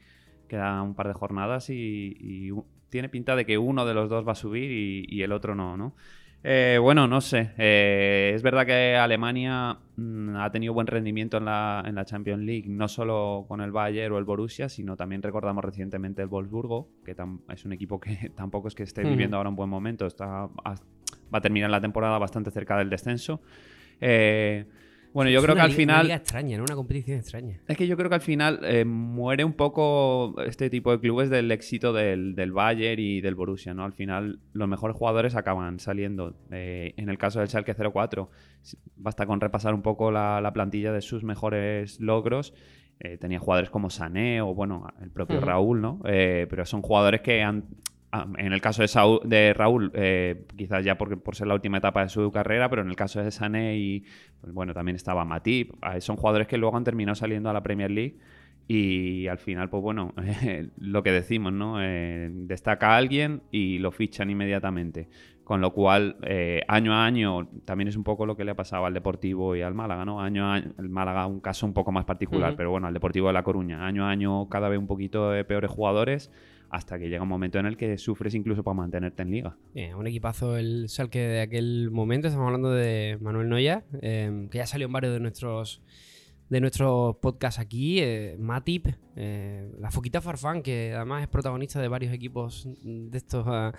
[0.48, 2.52] quedan un par de jornadas y
[2.94, 5.76] tiene pinta de que uno de los dos va a subir y, el otro no,
[5.76, 5.96] ¿no?
[6.44, 7.50] Eh, bueno, no sé.
[7.58, 12.44] Eh, es verdad que Alemania mm, ha tenido buen rendimiento en la, en la, Champions
[12.44, 16.88] League, no solo con el Bayern o el Borussia, sino también recordamos recientemente el Wolfsburgo,
[17.04, 17.16] que
[17.48, 20.76] es un equipo que tampoco es que esté viviendo ahora un buen momento, está, va
[21.32, 23.40] a terminar la temporada bastante cerca del descenso.
[24.00, 24.66] Eh,
[25.14, 25.94] bueno, yo creo que al final.
[25.94, 26.64] Una liga extraña, ¿no?
[26.64, 27.60] Una competición extraña.
[27.68, 31.30] Es que yo creo que al final eh, muere un poco este tipo de clubes
[31.30, 33.84] del éxito del, del, Bayern y del Borussia, ¿no?
[33.84, 36.34] Al final, los mejores jugadores acaban saliendo.
[36.50, 38.28] Eh, en el caso del Schalke 04,
[38.96, 42.52] basta con repasar un poco la, plantilla de sus mejores logros.
[42.98, 46.00] Eh, tenía jugadores como Sané o, bueno, el propio Raúl, ¿no?
[46.02, 47.64] pero son jugadores que han
[48.38, 52.02] en el caso de, de Raúl, eh, quizás ya por, por ser la última etapa
[52.02, 54.04] de su carrera, pero en el caso de Sané y,
[54.40, 57.62] pues bueno, también estaba Matip, ah, son jugadores que luego han terminado saliendo a la
[57.62, 58.18] Premier League
[58.66, 60.14] y al final, pues bueno,
[60.78, 61.82] lo que decimos, ¿no?
[61.82, 65.08] Eh, destaca a alguien y lo fichan inmediatamente.
[65.44, 68.56] Con lo cual, eh, año a año, también es un poco lo que le ha
[68.56, 70.22] pasado al Deportivo y al Málaga, ¿no?
[70.22, 73.26] Año a año, el Málaga un caso un poco más particular, pero bueno, al Deportivo
[73.26, 76.30] de La Coruña, año a año cada vez un poquito de peores jugadores
[76.74, 79.56] hasta que llega un momento en el que sufres incluso para mantenerte en liga.
[79.96, 84.66] un equipazo el Salque de aquel momento, estamos hablando de Manuel Noya, em, que ya
[84.66, 85.82] salió en varios de nuestros
[86.50, 91.88] de nuestros podcasts aquí, eh, Matip, eh, la Foquita Farfán, que además es protagonista de
[91.88, 93.72] varios equipos de estos ah,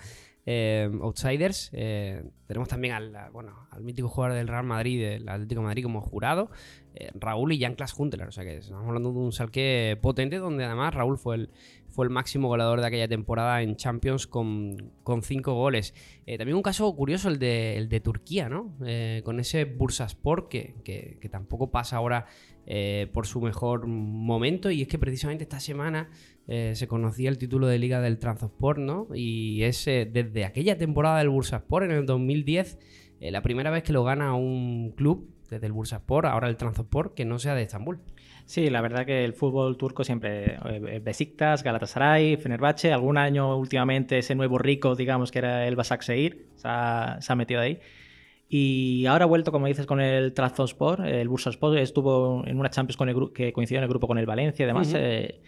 [0.44, 1.70] em, outsiders.
[1.72, 6.00] Eh, tenemos también al, bueno, al mítico jugador del Real Madrid, del Atlético Madrid como
[6.00, 6.50] jurado,
[7.14, 8.28] Raúl y Jan Klaas Huntelaar.
[8.28, 11.50] O sea que estamos hablando de un salque potente donde además Raúl fue el,
[11.96, 15.94] fue el máximo goleador de aquella temporada en Champions con, cinco goles.
[16.26, 18.76] Eh, también un caso curioso el de, el de Turquía, ¿no?
[18.84, 22.26] Eh, con ese Bursaspor que, que, tampoco pasa ahora
[22.66, 26.10] eh, por su mejor momento y es que precisamente esta semana
[26.46, 29.08] se conocía el título de Liga del Transport, ¿no?
[29.14, 32.78] Y es desde aquella temporada del Bursaspor en el 2010
[33.20, 37.24] la primera vez que lo gana un club desde el Bursaspor, ahora el Transport, que
[37.24, 38.00] no sea de Estambul.
[38.44, 44.18] Sí, la verdad que el fútbol turco siempre, eh, Besiktas, Galatasaray, Fenerbahce, algún año últimamente
[44.18, 47.80] ese nuevo rico, digamos que era el Basaksehir, se ha, se ha metido ahí.
[48.48, 51.06] Y ahora ha vuelto, como dices, con el Trabzonspor.
[51.06, 54.26] El Bursaspor estuvo en una Champions con el que coincidió en el grupo con el
[54.26, 54.94] Valencia y demás.
[54.94, 55.40] Eh,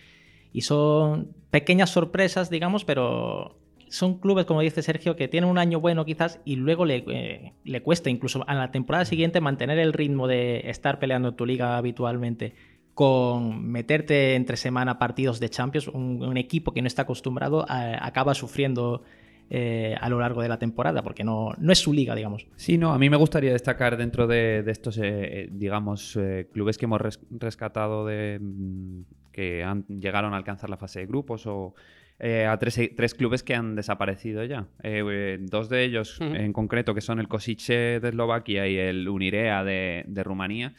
[0.52, 3.58] y son pequeñas sorpresas, digamos, pero
[3.88, 7.52] son clubes, como dice Sergio, que tienen un año bueno quizás y luego le, eh,
[7.64, 11.46] le cuesta incluso a la temporada siguiente mantener el ritmo de estar peleando en tu
[11.46, 12.54] liga habitualmente
[12.98, 19.04] con meterte entre semana partidos de Champions, un, equipo que no está acostumbrado acaba sufriendo
[19.50, 22.46] eh, a lo largo de la temporada, porque no, no es su liga, digamos.
[22.56, 26.18] Sí, no, a mí me gustaría destacar dentro de, estos, eh, digamos,
[26.52, 31.46] clubes que hemos rescatado de mm, que han, llegaron a alcanzar la fase de grupos
[31.46, 31.74] o
[32.20, 34.66] eh, a tres, clubes que han desaparecido ya.
[34.82, 39.08] Eh, eh, dos de ellos en concreto, que son el Kosice de Eslovaquia y el
[39.08, 40.74] Unirea de, Rumanía.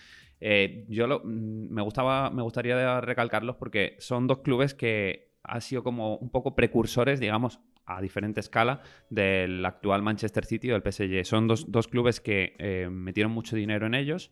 [0.89, 6.17] yo mm, me, gustaba, me gustaría recalcarlos porque son dos clubes que han sido como
[6.17, 11.25] un poco precursores, digamos, a diferente escala del actual Manchester City o del PSG.
[11.25, 14.32] Son dos, dos clubes que metieron mucho dinero en ellos.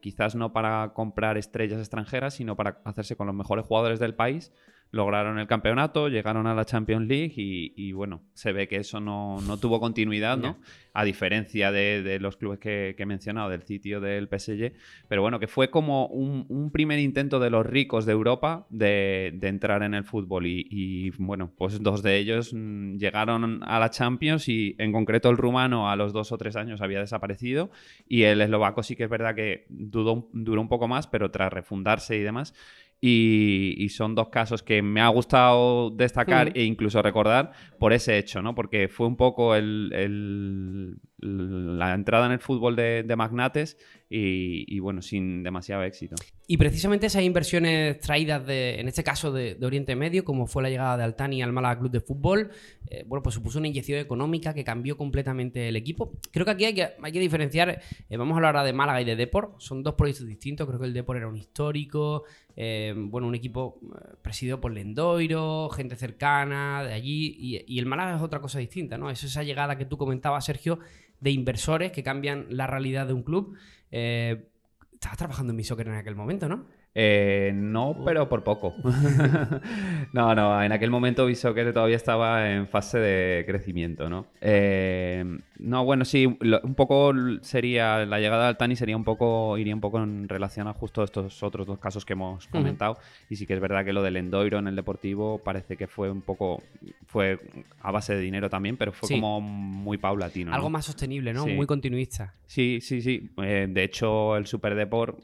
[0.00, 4.52] quizás no para comprar estrellas extranjeras, sino para hacerse con los mejores jugadores del país
[4.90, 9.38] lograron el campeonato, llegaron a la Champions League y, bueno, se ve que eso no,
[9.60, 10.58] tuvo continuidad, ¿no?
[10.94, 14.72] A diferencia de, los clubes que, he mencionado, del sitio del PSG.
[15.08, 19.82] Pero bueno, que fue como un, primer intento de los ricos de Europa de, entrar
[19.82, 20.46] en el fútbol.
[20.46, 25.36] Y, bueno, pues dos de ellos mm, llegaron a la Champions y en concreto el
[25.36, 27.70] rumano a los dos o tres años había desaparecido
[28.06, 31.52] y el eslovaco sí que es verdad que duró, duró un poco más, pero tras
[31.52, 32.54] refundarse y demás.
[33.00, 38.42] Y, son dos casos que me ha gustado destacar e incluso recordar por ese hecho,
[38.42, 38.54] ¿no?
[38.54, 43.76] Porque fue un poco el, la entrada en el fútbol de, magnates
[44.08, 46.16] y, bueno, sin demasiado éxito.
[46.46, 50.70] Y precisamente esas inversiones traídas, de, en este caso de, Oriente Medio, como fue la
[50.70, 52.50] llegada de Altani al Málaga Club de Fútbol,
[52.88, 56.12] eh, bueno, pues supuso una inyección económica que cambió completamente el equipo.
[56.30, 59.02] Creo que aquí hay que, hay que diferenciar, eh, vamos a hablar ahora de Málaga
[59.02, 62.24] y de Depor, son dos proyectos distintos, creo que el Depor era un histórico,
[62.56, 63.78] eh, bueno, un equipo
[64.22, 69.10] presidido por Lendoiro, gente cercana de allí, y, el Málaga es otra cosa distinta, ¿no?
[69.10, 70.80] Es esa llegada que tú comentabas, Sergio,
[71.20, 73.56] de inversores que cambian la realidad de un club.
[73.90, 74.48] Eh,
[74.94, 76.66] estabas trabajando en mi soccer en aquel momento, ¿no?
[77.00, 78.74] Eh, no, pero por poco.
[80.12, 84.26] no, no, en aquel momento que todavía estaba en fase de crecimiento, ¿no?
[84.40, 85.24] Eh,
[85.60, 89.80] no, bueno, sí, un poco sería, la llegada de Altani sería un poco, iría un
[89.80, 92.98] poco en relación a justo estos otros dos casos que hemos comentado.
[93.30, 96.10] Y sí que es verdad que lo del Endoiro en el Deportivo parece que fue
[96.10, 96.64] un poco,
[97.06, 97.38] fue
[97.80, 100.52] a base de dinero también, pero fue como muy paulatino.
[100.52, 101.46] Algo más sostenible, ¿no?
[101.46, 102.34] Muy continuista.
[102.46, 103.30] Sí, sí, sí.
[103.36, 105.20] de hecho, el Super Deport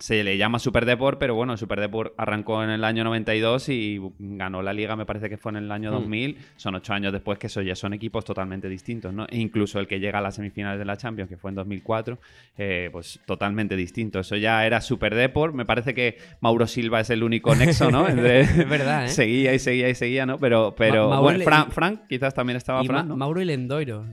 [0.00, 0.86] se le llama Super
[1.18, 5.28] Pero bueno, Super Deport arrancó en el año 92 y ganó la liga, me parece
[5.28, 6.34] que fue en el año 2000.
[6.34, 6.36] Mm.
[6.56, 9.26] Son ocho años después que eso ya son equipos totalmente distintos, ¿no?
[9.28, 12.18] E incluso el que llega a las semifinales de la Champions, que fue en 2004,
[12.56, 14.20] eh, pues totalmente distinto.
[14.20, 15.54] Eso ya era Super Deport.
[15.54, 18.06] Me parece que Mauro Silva es el único nexo, ¿no?
[18.08, 19.08] es verdad, ¿eh?
[19.08, 20.38] Seguía y seguía y seguía, ¿no?
[20.38, 24.06] Pero, pero bueno, Frank, quizás también estaba Frank, Mauro y Lendoiro.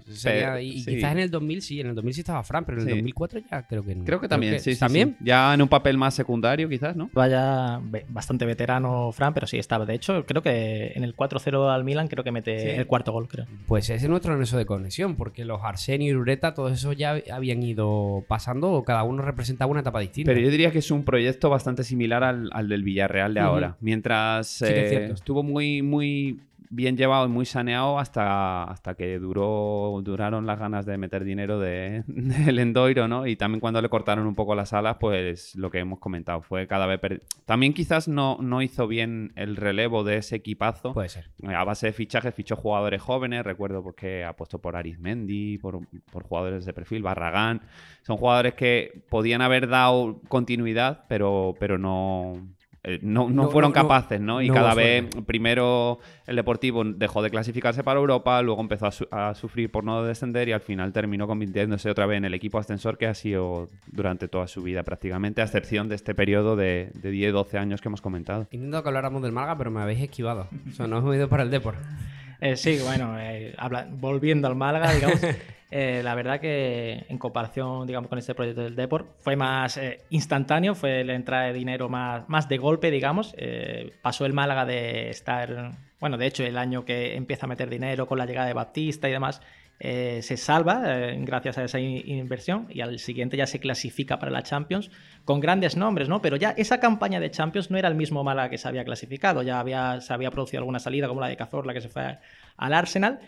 [0.62, 2.96] y, quizás en el 2000 sí, en el 2000 sí estaba Frank, pero en el
[2.96, 4.06] 2004 ya creo que no.
[4.06, 5.16] Creo que también, sí, ¿También?
[5.20, 6.95] Ya en un papel más secundario, quizás.
[7.14, 9.86] Vaya bastante veterano Fran, pero sí estaba.
[9.86, 13.28] De hecho, creo que en el 4-0 al Milan creo que mete el cuarto gol,
[13.28, 13.46] creo.
[13.68, 17.22] Pues ese es nuestro anexo de conexión, porque los Arsenio y Ureta, todos esos ya
[17.32, 20.32] habían ido pasando, cada uno representaba una etapa distinta.
[20.32, 23.78] Pero yo diría que es un proyecto bastante similar al, del Villarreal de ahora.
[23.80, 30.46] Mientras eh, estuvo muy, muy bien llevado y muy saneado hasta, hasta que duró, duraron
[30.46, 33.28] las ganas de meter dinero de, del Endoiro, ¿no?
[33.28, 36.68] Y también cuando le cortaron un poco las alas, pues lo que hemos comentado fue
[36.68, 37.00] cada vez...
[37.46, 40.94] También quizás no, no hizo bien el relevo de ese equipazo.
[40.94, 41.30] Puede ser.
[41.48, 45.80] A base de fichajes fichó jugadores jóvenes, recuerdo porque ha puesto por Arizmendi, por,
[46.12, 47.62] por jugadores de perfil, Barragán.
[48.04, 52.55] Son jugadores que podían haber dado continuidad, pero, pero no
[52.88, 54.44] eh, no, no, fueron capaces, ¿no?
[54.44, 59.72] Y cada vez, primero el Deportivo dejó de clasificarse para Europa, luego empezó a, sufrir
[59.72, 63.08] por no descender y al final terminó convirtiéndose otra vez en el equipo ascensor que
[63.08, 67.58] ha sido durante toda su vida prácticamente, a excepción de este periodo de, de 10-12
[67.58, 68.48] años que hemos comentado.
[68.52, 70.48] Intento que habláramos del Málaga, pero me habéis esquivado.
[70.70, 71.80] O sea, no os he ido para el Deport.
[72.40, 73.56] Eh, sí, bueno, eh,
[73.94, 75.20] volviendo al Málaga, digamos,
[75.72, 80.00] Eh, la verdad que en comparación, digamos, con este proyecto del Deport, fue más eh,
[80.10, 83.34] instantáneo, fue la entrada de dinero más, más de golpe, digamos.
[83.38, 87.70] Eh, pasó el Málaga de estar, bueno, de hecho, el año que empieza a meter
[87.70, 89.42] dinero con la llegada de Baptista y demás,
[89.78, 90.84] se salva
[91.18, 94.90] gracias a esa in- inversión y al siguiente ya se clasifica para la Champions
[95.26, 96.22] con grandes nombres, ¿no?
[96.22, 99.42] Pero ya esa campaña de Champions no era el mismo Málaga que se había clasificado,
[99.44, 102.18] ya había, se había producido alguna salida como la de Cazorla que se fue
[102.56, 103.20] al Arsenal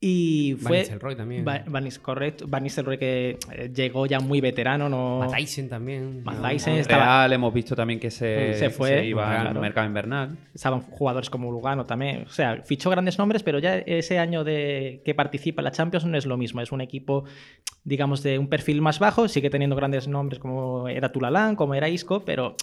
[0.00, 0.78] y Van fue...
[0.78, 1.44] Nistelrooy también.
[1.46, 5.18] Va- Van Nis- correcto, Van Nistelrooy que eh, llegó ya muy veterano, no...
[5.18, 6.22] Matthijssen también.
[6.22, 9.48] Matthijssen No, estaba- Real hemos visto también que se, Se fue, iba claro.
[9.50, 10.36] al mercado invernal.
[10.54, 12.22] Estaban jugadores como Lugano también.
[12.26, 16.04] O sea, fichó grandes nombres, pero ya ese año de que participa en la Champions
[16.06, 16.60] no es lo mismo.
[16.60, 17.24] Es un equipo,
[17.82, 19.26] digamos, de un perfil más bajo.
[19.26, 22.54] Sigue teniendo grandes nombres como era Tulalán, como era Isco, pero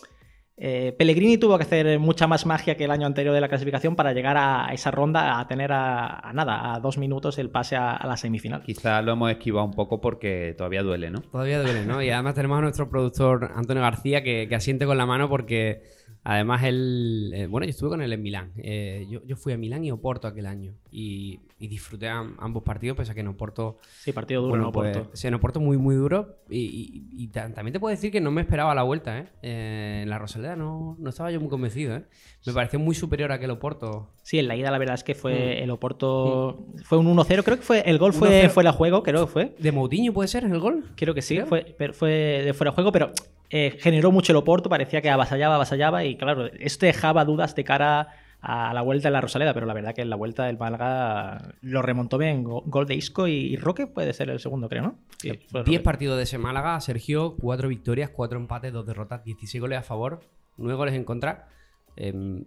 [0.58, 3.96] eh, Pellegrini tuvo que hacer mucha más magia que el año anterior de la clasificación
[3.96, 7.76] para llegar a esa ronda, a tener a, a nada, a dos minutos el pase
[7.76, 8.64] a, a la semifinal.
[8.64, 11.22] Quizá lo hemos esquivado un poco porque todavía duele, ¿no?
[11.22, 12.02] Todavía duele, ¿no?
[12.02, 15.84] Y además tenemos a nuestro productor Antonio García que, que asiente con la mano porque
[16.24, 17.32] además él...
[17.36, 18.52] eh, bueno, yo estuve con él en Milán.
[18.58, 22.64] Eh, yo, yo fui a Milán y Oporto aquel año y, y disfruté am- ambos
[22.64, 23.80] partidos, pese a que en Oporto...
[24.00, 24.72] Sí, partido duro, Bueno, ¿no?
[24.72, 25.12] pues, Porto.
[25.16, 26.38] sí, en Oporto muy, muy duro.
[26.50, 29.28] Y, y- y ta- también te puedo decir que no me esperaba la vuelta, ¿eh?
[29.42, 32.04] Eh, en la Rosaleda no, no estaba yo muy convencido, ¿eh?
[32.46, 34.10] Me pareció muy superior a aquel Oporto.
[34.24, 35.64] Sí, en la ida la verdad es que fue Mm.
[35.64, 36.66] el Oporto.
[36.84, 37.82] Fue un 1-0, creo que fue.
[37.90, 38.50] El gol fue 1-0.
[38.50, 39.56] fuera de juego, creo que fue.
[39.60, 40.86] ¿De Moutinho puede ser el gol?
[40.96, 41.48] Creo que sí, Creo.
[41.48, 42.10] fue, pero fue
[42.46, 43.12] de fuera de juego, pero
[43.50, 47.64] eh, generó mucho el Oporto, parecía que avasallaba, avasallaba, y claro, esto dejaba dudas de
[47.64, 48.08] cara
[48.48, 51.56] a la vuelta en la Rosaleda, pero la verdad que en la vuelta del Málaga
[51.62, 52.44] lo remontó bien.
[52.44, 55.00] Go- Gol de Isco y, Roque puede ser el segundo, creo, ¿no?
[55.18, 55.80] Sí, fue 10 Roque.
[55.84, 60.20] partidos de ese Málaga, Sergio, 4 victorias, 4 empates, 2 derrotas, 16 goles a favor,
[60.58, 61.48] 9 goles en contra.
[61.96, 62.44] Em,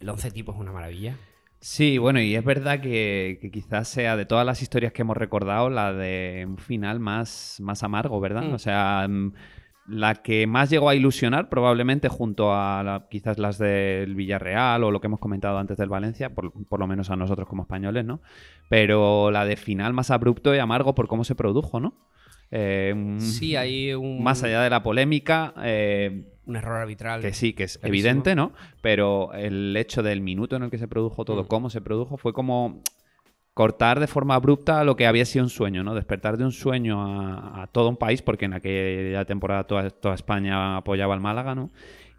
[0.00, 1.16] el 11 tipo es una maravilla.
[1.60, 5.16] Sí, bueno, y es verdad que, que quizás sea de todas las historias que hemos
[5.16, 8.42] recordado la de un final más, más amargo, ¿verdad?
[8.42, 8.52] Mm.
[8.54, 9.32] O sea, mm,
[9.86, 14.90] la que más llegó a ilusionar probablemente junto a la- quizás las del Villarreal o
[14.90, 18.04] lo que hemos comentado antes del Valencia, por, por lo menos a nosotros como españoles,
[18.04, 18.20] ¿no?
[18.68, 21.94] Pero la de final más abrupto y amargo por cómo se produjo, ¿no?
[22.50, 27.20] Eh, Sí, hay un, Más allá de la polémica, eh, un error arbitral.
[27.22, 27.88] que sí, que es Clarísimo.
[28.10, 28.52] evidente, ¿no?
[28.82, 31.46] Pero el hecho del minuto en el que se produjo todo, Mm.
[31.46, 32.82] cómo se produjo, fue como
[33.54, 35.94] cortar de forma abrupta lo que había sido un sueño, ¿no?
[35.94, 40.14] Despertar de un sueño a, a todo un país, porque en aquella temporada toda, toda
[40.14, 41.70] España apoyaba al Málaga, ¿no?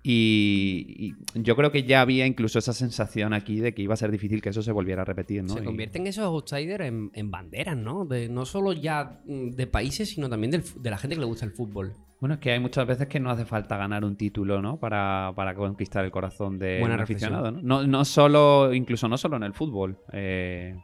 [0.06, 3.98] Y, y yo creo que ya había incluso esa sensación aquí de que iba a
[3.98, 5.54] ser difícil que eso se volviera a repetir, ¿no?
[5.54, 8.06] Se convierten esos outsiders en, en banderas, ¿no?
[8.06, 11.26] De, no solo ya mm, de países, sino también del de la gente que le
[11.26, 11.94] gusta el fútbol.
[12.20, 14.78] Bueno, es que hay muchas veces que no hace falta ganar un título, ¿no?
[14.78, 17.62] Para, para conquistar el corazón de Buena un aficionado, ¿no?
[17.62, 19.98] No, no solo, incluso no solo en el fútbol.
[20.12, 20.76] eh,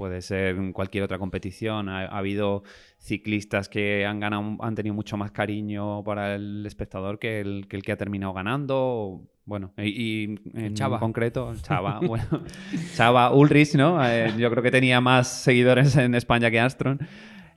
[0.00, 1.90] puede ser cualquier otra competición.
[1.90, 2.62] Ha, ha habido
[2.96, 7.76] ciclistas que han ganado, han tenido mucho más cariño para el espectador que el que,
[7.76, 9.20] el que ha terminado ganando.
[9.44, 10.98] Bueno, y, y en Chava.
[10.98, 12.24] concreto, Chava, bueno,
[12.94, 14.02] Chava Ulrich, ¿no?
[14.02, 16.98] Eh, yo creo que tenía más seguidores en España que Armstrong.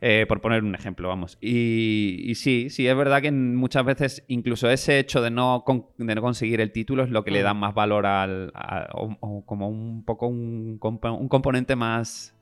[0.05, 1.37] Eh, por poner un ejemplo, vamos.
[1.39, 5.85] Y, y sí, sí, es verdad que muchas veces incluso ese hecho de no, con-
[5.97, 9.15] de no conseguir el título es lo que le da más valor al, a- o,
[9.21, 12.35] o como un poco un, compo- un componente más,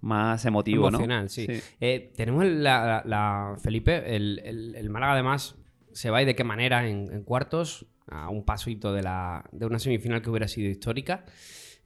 [0.00, 1.28] más emotivo, Emocional, ¿no?
[1.28, 1.46] sí.
[1.80, 5.54] Eh, tenemos la, la- Felipe, el, el- el Málaga además
[5.92, 9.66] se va y de qué manera en, en cuartos, a un pasito de, la, de
[9.66, 11.24] una semifinal que hubiera sido histórica.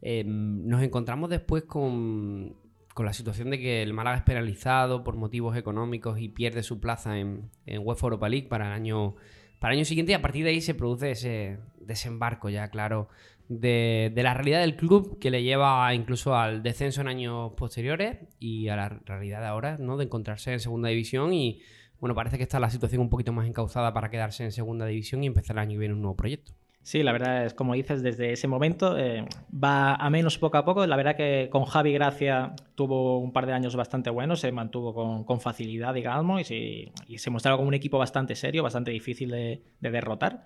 [0.00, 2.56] Eh, nos encontramos después con,
[2.96, 6.80] con la situación de que el Málaga es penalizado por motivos económicos y pierde su
[6.80, 9.16] plaza en, en UEFA Europa League para el año
[9.59, 13.11] para el año siguiente y a partir de ahí se produce ese desembarco ya claro
[13.50, 18.16] de, de la realidad del club que le lleva incluso al descenso en años posteriores
[18.38, 19.98] y a la realidad de ahora, ¿no?
[19.98, 21.61] De encontrarse en segunda división y
[22.00, 25.22] bueno, parece que está la situación un poquito más encauzada para quedarse en segunda división
[25.22, 26.52] y empezar el año que viene un nuevo proyecto.
[26.87, 30.64] Sí, la verdad es, como dices, desde ese momento eh, va a menos poco a
[30.64, 30.87] poco.
[30.87, 34.94] La verdad que con Javi Gracia tuvo un par de años bastante buenos, se mantuvo
[34.94, 39.31] con, con facilidad, digamos, y y se mostraba como un equipo bastante serio, bastante difícil
[39.33, 40.44] de derrotar.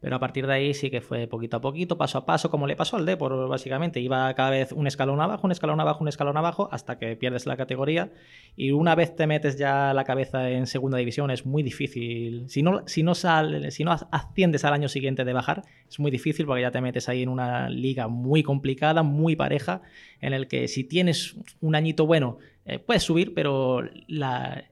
[0.00, 2.66] Pero a partir de ahí sí que fue poquito a poquito, paso a paso, como
[2.66, 4.00] le pasó al Depor, básicamente.
[4.00, 7.44] Iba cada vez un escalón abajo, un escalón abajo, un escalón abajo, hasta que pierdes
[7.46, 8.10] la categoría.
[8.56, 12.48] Y una vez te metes ya la cabeza en segunda división, es muy difícil.
[12.48, 16.10] Si no, si no, sal, si no asciendes al año siguiente de bajar, es muy
[16.10, 19.82] difícil porque ya te metes ahí en una liga muy complicada, muy pareja,
[20.20, 23.80] en el que si tienes un añito bueno, eh, puedes subir, pero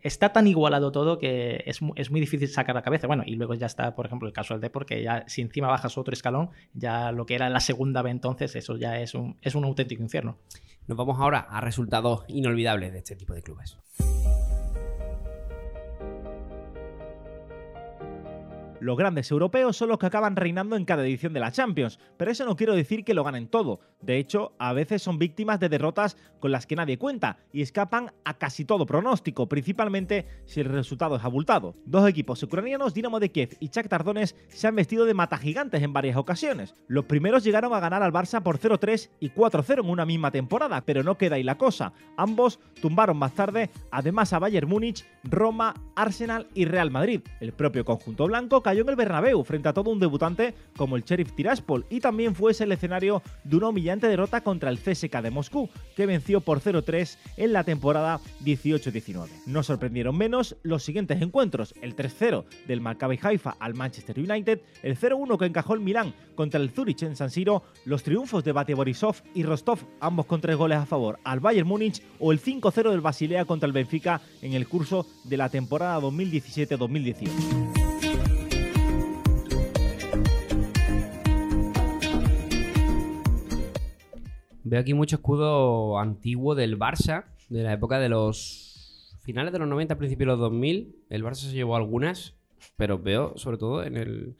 [0.02, 3.06] está tan igualado todo que es, es, muy difícil sacar la cabeza.
[3.06, 5.68] Bueno, y luego ya está, por ejemplo, el caso del Depor, que ya si encima
[5.68, 9.36] bajas otro escalón, ya lo que era la segunda vez entonces, eso ya es un,
[9.42, 10.38] es un auténtico infierno.
[10.86, 13.78] Nos vamos ahora a resultados inolvidables de este tipo de clubes.
[18.80, 22.30] Los grandes europeos son los que acaban reinando en cada edición de la Champions, pero
[22.30, 23.80] eso no quiero decir que lo ganen todo.
[24.00, 28.12] De hecho, a veces son víctimas de derrotas con las que nadie cuenta y escapan
[28.24, 31.74] a casi todo pronóstico, principalmente si el resultado es abultado.
[31.86, 35.92] Dos equipos ucranianos, Dinamo de Kiev y Shakhtar Donetsk, se han vestido de matagigantes en
[35.92, 36.74] varias ocasiones.
[36.86, 40.82] Los primeros llegaron a ganar al Barça por 0-3 y 4-0 en una misma temporada,
[40.82, 41.92] pero no queda ahí la cosa.
[42.16, 47.22] Ambos tumbaron más tarde, además a Bayern Múnich, Roma, Arsenal y Real Madrid.
[47.40, 51.02] El propio conjunto blanco cayó en el Bernabéu frente a todo un debutante como el
[51.02, 55.22] Sheriff Tiraspol y también fue ese el escenario de una humillante derrota contra el CSK
[55.22, 59.26] de Moscú, que venció por 0-3 en la temporada 18-19.
[59.46, 64.98] No sorprendieron menos los siguientes encuentros, el 3-0 del Maccabi Haifa al Manchester United, el
[64.98, 68.74] 0-1 que encajó el Milán contra el Zurich en San Siro, los triunfos de Bate
[68.74, 72.90] Borisov y Rostov, ambos con tres goles a favor al Bayern Múnich o el 5-0
[72.90, 77.87] del Basilea contra el Benfica en el curso de la temporada 2017-2018.
[84.68, 89.68] Veo aquí mucho escudo antiguo del Barça, de la época de los finales de los
[89.68, 91.04] 90, principios de los 2000.
[91.08, 92.36] El Barça se llevó algunas,
[92.76, 94.36] pero veo sobre todo en el,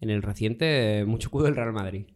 [0.00, 2.06] en el reciente mucho escudo del Real Madrid.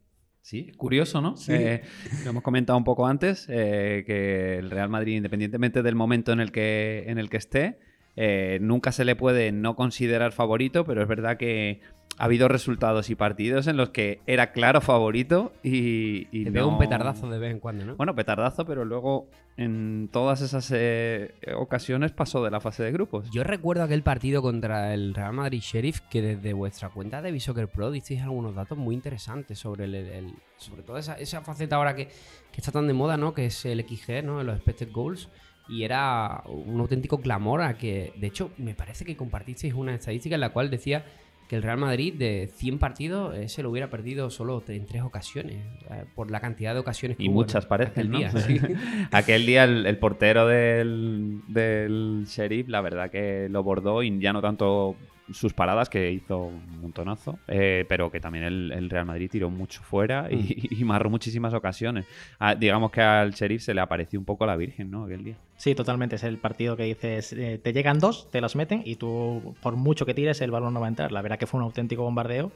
[0.43, 1.35] Sí, curioso, ¿no?
[1.49, 1.83] Eh,
[2.23, 6.39] lo hemos comentado un poco antes, eh, que el Real Madrid, independientemente del momento en
[6.39, 7.81] el que, en el que esté,
[8.15, 11.81] eh, nunca se le puede no considerar favorito, pero es verdad que
[12.19, 16.79] ha habido resultados y partidos en los que era claro favorito y, y Te un
[16.79, 17.97] petardazo de vez en cuando, ¿no?
[17.97, 23.31] Bueno, petardazo, pero luego en todas esas eh, ocasiones pasó de la fase de grupos.
[23.31, 27.69] Yo recuerdo aquel partido contra el Real Madrid Sheriff que desde vuestra cuenta de Bisoccer
[27.69, 32.07] Pro disteis algunos datos muy interesantes sobre el, sobre todo esa, esa, faceta ahora que,
[32.07, 33.35] que, está tan de moda, ¿no?
[33.35, 34.43] Que es el XG, ¿no?
[34.43, 35.29] Los expected goals
[35.69, 40.35] y era un auténtico clamor a que, de hecho, me parece que compartisteis una estadística
[40.37, 41.05] en la cual decía
[41.49, 45.03] que el Real Madrid de 100 partidos eh, se lo hubiera perdido solo en tres
[45.03, 49.09] ocasiones, eh, por la cantidad de ocasiones que Y muchas parecen, aquel día.
[49.13, 54.43] aquel día el, portero del, del Sheriff, la verdad que lo bordó y ya no
[54.43, 54.97] tanto
[55.33, 59.83] sus paradas, que hizo un montonazo, eh, pero que también el, Real Madrid tiró mucho
[59.83, 60.85] fuera y, mm.
[60.87, 62.07] marró muchísimas ocasiones.
[62.39, 65.05] Ah, digamos que al Sheriff se le apareció un poco la Virgen, ¿no?
[65.05, 65.37] Aquel día.
[65.57, 66.17] Sí, totalmente.
[66.17, 69.77] Es el partido que dices, eh, te llegan dos, te los meten y tú, por
[69.77, 71.13] mucho que tires, el balón no va a entrar.
[71.13, 72.53] La verdad que fue un auténtico bombardeo.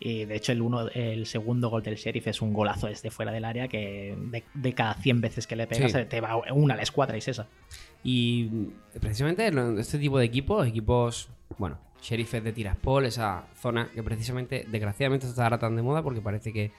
[0.00, 3.30] Y de hecho, el, uno, el segundo gol del Sheriff es un golazo desde fuera
[3.30, 4.16] del área que
[4.54, 7.28] de, cada 100 veces que le pegas, te va una a la escuadra y es
[7.28, 7.46] esa.
[8.02, 8.68] Y
[9.00, 15.26] precisamente este tipo de equipos, equipos, bueno, sheriffes de Tiraspol, esa zona que precisamente, desgraciadamente,
[15.26, 16.70] está ahora tan de moda porque parece que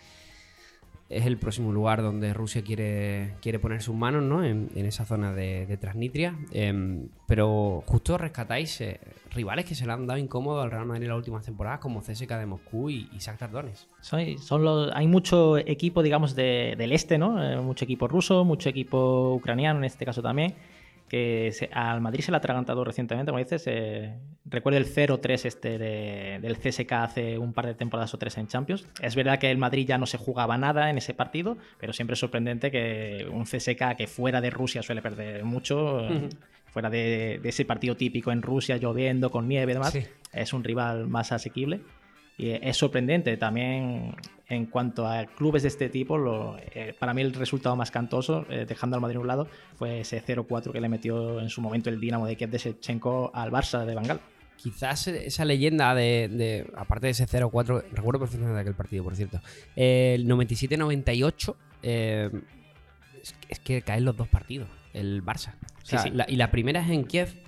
[1.07, 4.43] es el próximo lugar donde Rusia quiere, quiere poner sus manos, ¿no?
[4.43, 6.35] En, esa zona de, Transnistria.
[6.51, 8.99] Em, pero justo rescatáis eh,
[9.31, 12.01] rivales que se le han dado incómodo al Real Madrid en las últimas temporadas, como
[12.01, 13.51] CSK de Moscú y, y Shakhtar
[14.93, 17.43] hay mucho equipo, digamos, del este, ¿no?
[17.43, 20.55] Eh, mucho equipo ruso, mucho equipo ucraniano en este caso también
[21.15, 23.63] que al Madrid se le ha atragantado recientemente, como dices.
[23.67, 28.47] Eh, recuerdo el 0-3 este del CSK hace un par de temporadas o tres en
[28.47, 28.85] Champions.
[29.01, 32.15] Es verdad que el Madrid ya no se jugaba nada en ese partido, pero siempre
[32.15, 36.05] es sorprendente que un CSK que fuera de Rusia suele perder mucho,
[36.65, 39.97] fuera de, ese partido típico en Rusia, lloviendo, con nieve y demás,
[40.33, 41.79] es un rival más asequible.
[42.37, 44.15] Y es sorprendente también
[44.47, 48.45] en cuanto a clubes de este tipo, lo, eh, para mí el resultado más cantoso,
[48.49, 51.61] eh, dejando al Madrid a un lado, fue ese 0-4 que le metió en su
[51.61, 54.19] momento el Dinamo de Kiev de Shevchenko al Barça de Bangal.
[54.57, 59.41] Quizás esa leyenda de, aparte de ese 0-4, recuerdo perfectamente de aquel partido, por cierto,
[59.75, 62.29] el 97-98, eh,
[63.49, 65.53] es, que caen los dos partidos, el Barça.
[66.27, 67.45] y la primera es en Kiev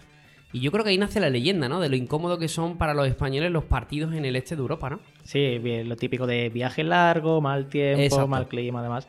[0.54, 1.80] y yo creo que ahí nace la leyenda, ¿no?
[1.80, 4.90] De lo incómodo que son para los españoles los partidos en el este de Europa,
[4.90, 5.00] ¿no?
[5.24, 9.08] Sí, lo típico de viaje largo, mal tiempo, mal clima, además.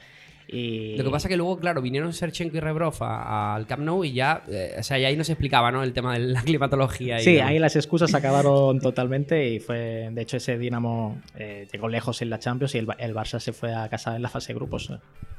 [0.50, 0.96] Y...
[0.96, 4.14] Lo que pasa es que luego, claro, vinieron Serchenko y Rebrov al Camp Nou y
[4.14, 5.82] ya, eh, o sea, ya ahí no se explicaba, ¿no?
[5.82, 7.18] El tema de la climatología.
[7.18, 12.22] sí, ahí las excusas acabaron totalmente y fue, de hecho, ese Dinamo eh, llegó lejos
[12.22, 14.58] en la Champions y el, el, Barça se fue a casa en la fase de
[14.58, 14.90] grupos.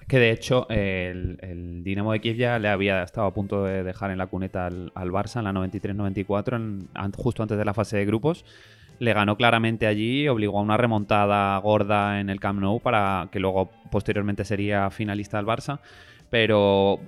[0.07, 3.83] Que de hecho el, el, Dinamo de Kiev ya le había estado a punto de
[3.83, 8.05] dejar en la cuneta al, Barça en la 93-94, justo antes de la fase de
[8.05, 8.45] grupos.
[8.99, 13.39] Le ganó claramente allí, obligó a una remontada gorda en el Camp Nou para que
[13.39, 15.79] luego posteriormente sería finalista del Barça.
[16.29, 16.99] Pero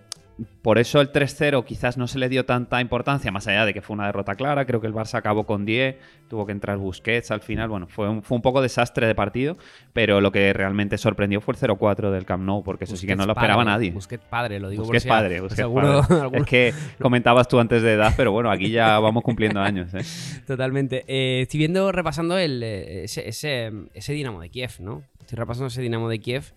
[0.64, 3.82] por eso el 3-0 quizás no se le dio tanta importancia, más allá de que
[3.82, 4.66] fue una derrota clara.
[4.66, 5.98] Creo que el Barça acabó con 10,
[6.30, 7.70] tuvo que entrar Busquets al final.
[7.70, 9.58] Bueno, fue un, fue un poco desastre de partido,
[9.94, 13.16] pero lo que realmente sorprendió fue el 0-4 del Camp Nou, porque eso sí que
[13.16, 13.92] no lo esperaba nadie.
[13.92, 16.16] Busquets padre, lo digo Busquets por si a- padre, Busquets seguro padre.
[16.22, 19.94] alguno- Es que comentabas tú antes de edad, pero bueno, aquí ya vamos cumpliendo años.
[19.94, 20.02] ¿eh?
[20.48, 21.04] Totalmente.
[21.08, 25.04] Eh, estoy viendo, repasando el, eh, ese, ese, ese Dinamo de Kiev, ¿no?
[25.20, 26.54] Estoy repasando ese Dinamo de Kiev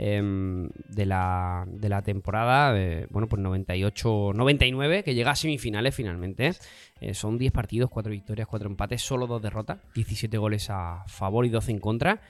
[0.00, 6.52] em, de, la, de la temporada, eh, bueno, pues 98-99, que llega a semifinales finalmente.
[7.00, 11.44] Eh, son 10 partidos, 4 victorias, 4 empates, solo 2 derrotas, 17 goles a favor
[11.44, 12.20] y 12 en contra.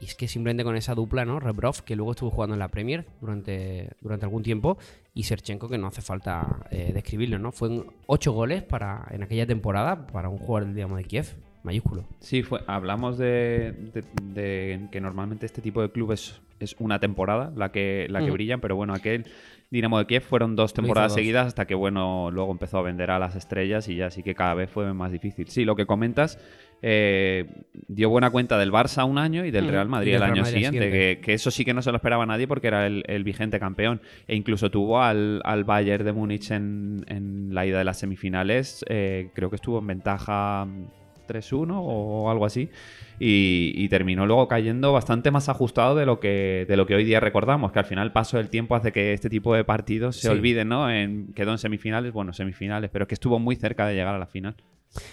[0.00, 1.38] Y es que simplemente con esa dupla, ¿no?
[1.38, 4.78] Rebrov, que luego estuvo jugando en la Premier durante, durante algún tiempo,
[5.14, 7.52] y Serchenko, que no hace falta eh, describirlo, ¿no?
[7.52, 12.04] Fueron 8 goles para, en aquella temporada para un jugador Dinamo de Kiev, mayúsculo.
[12.20, 14.04] Sí, fue, hablamos de, de-
[14.34, 18.60] de que normalmente este tipo de clubes es una temporada la que, la que brillan,
[18.60, 19.26] pero bueno, aquel
[19.70, 21.16] Dinamo de Kiev fueron dos temporadas dos.
[21.16, 24.34] seguidas hasta que bueno, luego empezó a vender a las estrellas y ya sí que
[24.34, 25.48] cada vez fue más difícil.
[25.48, 26.38] Sí, lo que comentas
[26.82, 27.46] eh,
[27.88, 29.68] dio buena cuenta del Barça un año y del.
[29.68, 31.90] Real Madrid del el Real año Madrid siguiente, que, que eso sí que no se
[31.90, 34.00] lo esperaba nadie porque era el, el vigente campeón.
[34.28, 38.84] E incluso tuvo al, al Bayern de Múnich en, en la ida de las semifinales,
[38.88, 40.66] eh, creo que estuvo en ventaja
[41.32, 42.68] 3-1 o algo así.
[43.20, 47.04] Y, y terminó luego cayendo bastante más ajustado de lo que de lo que hoy
[47.04, 50.16] día recordamos, que al final el paso del tiempo hace que este tipo de partidos
[50.16, 50.28] se Sí.
[50.28, 50.90] olviden, ¿no?
[50.90, 54.26] En, quedó en semifinales, bueno, semifinales, pero que estuvo muy cerca de llegar a la
[54.26, 54.56] final.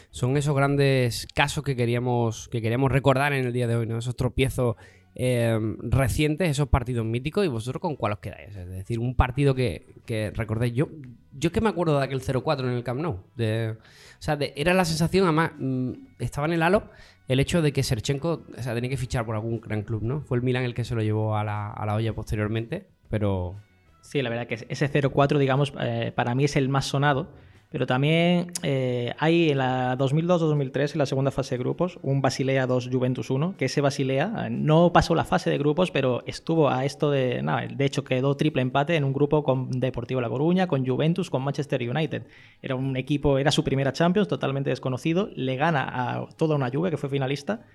[0.09, 3.97] Son esos grandes casos que queríamos, que queríamos recordar en el día de hoy, ¿no?
[3.97, 4.76] Esos tropiezos
[5.15, 8.55] eh, recientes, esos partidos míticos, y vosotros con cuál os quedáis.
[8.55, 10.74] Es decir, un partido que, que recordéis.
[10.74, 10.88] Yo,
[11.34, 13.20] yo es que me acuerdo de aquel 0-4 en el Camp Nou.
[13.36, 13.76] De,
[14.20, 16.84] o sea, de- era la sensación, además, mm, estaba en el halo
[17.28, 20.22] el hecho de que Serchenko o sea, tenía que fichar por algún gran club, ¿no?
[20.22, 23.55] Fue el Milan el que se lo llevó a la, a la olla posteriormente, pero
[24.01, 27.32] Sí, la verdad que ese 0-4, digamos, eh, para mí es el más sonado.
[27.72, 32.65] Pero también eh, hay en la 2002-2003, en la segunda fase de grupos, un Basilea
[32.65, 36.70] 2 Juventus 1, que ese Basilea eh, no pasó la fase de grupos, pero estuvo
[36.70, 37.43] a esto de.
[37.43, 41.30] Nada, de hecho, quedó triple empate en un grupo con Deportivo La Coruña, con Juventus,
[41.30, 42.24] con Manchester United.
[42.63, 45.30] Era un equipo, era su primera Champions, totalmente desconocido.
[45.36, 47.67] Le gana a toda una Juve, que fue finalista.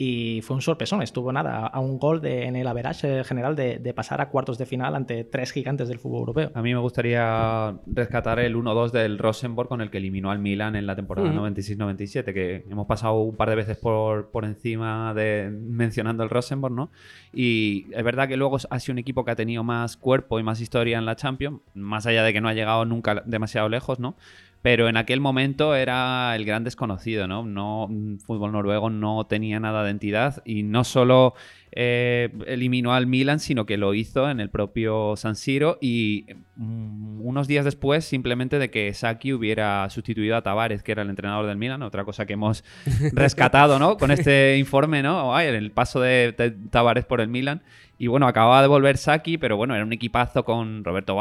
[0.00, 3.78] Y fue un sorpresón, estuvo nada, a un gol de- en el average general de,
[3.80, 6.52] de pasar a cuartos de final ante tres gigantes del fútbol europeo.
[6.54, 10.76] A mí me gustaría rescatar el 1-2 del Rosenborg con el que eliminó al Milan
[10.76, 11.38] en la temporada Ujú.
[11.40, 16.74] 96-97, que hemos pasado un par de veces por, por encima de mencionando el Rosenborg,
[16.74, 16.90] ¿no?
[17.32, 20.44] Y es verdad que luego ha sido un equipo que ha tenido más cuerpo y
[20.44, 23.98] más historia en la Champions, más allá de que no ha llegado nunca demasiado lejos,
[23.98, 24.14] ¿no?
[24.60, 27.44] Pero en aquel momento era el gran desconocido, ¿no?
[27.44, 31.34] no mm, fútbol noruego no tenía nada de entidad y no solo
[31.70, 37.20] eh, eliminó al Milan, sino que lo hizo en el propio San Siro y mm,
[37.20, 41.46] unos días después simplemente de que Saki hubiera sustituido a Tavares, que era el entrenador
[41.46, 42.64] del Milan, otra cosa que hemos
[43.12, 43.96] rescatado, ¿no?
[43.96, 45.36] Con este informe, ¿no?
[45.36, 47.62] Ay, el paso de, de Tavares por el Milan.
[48.00, 51.18] Y bueno, acababa de volver Saki, pero bueno, era un equipazo con Roberto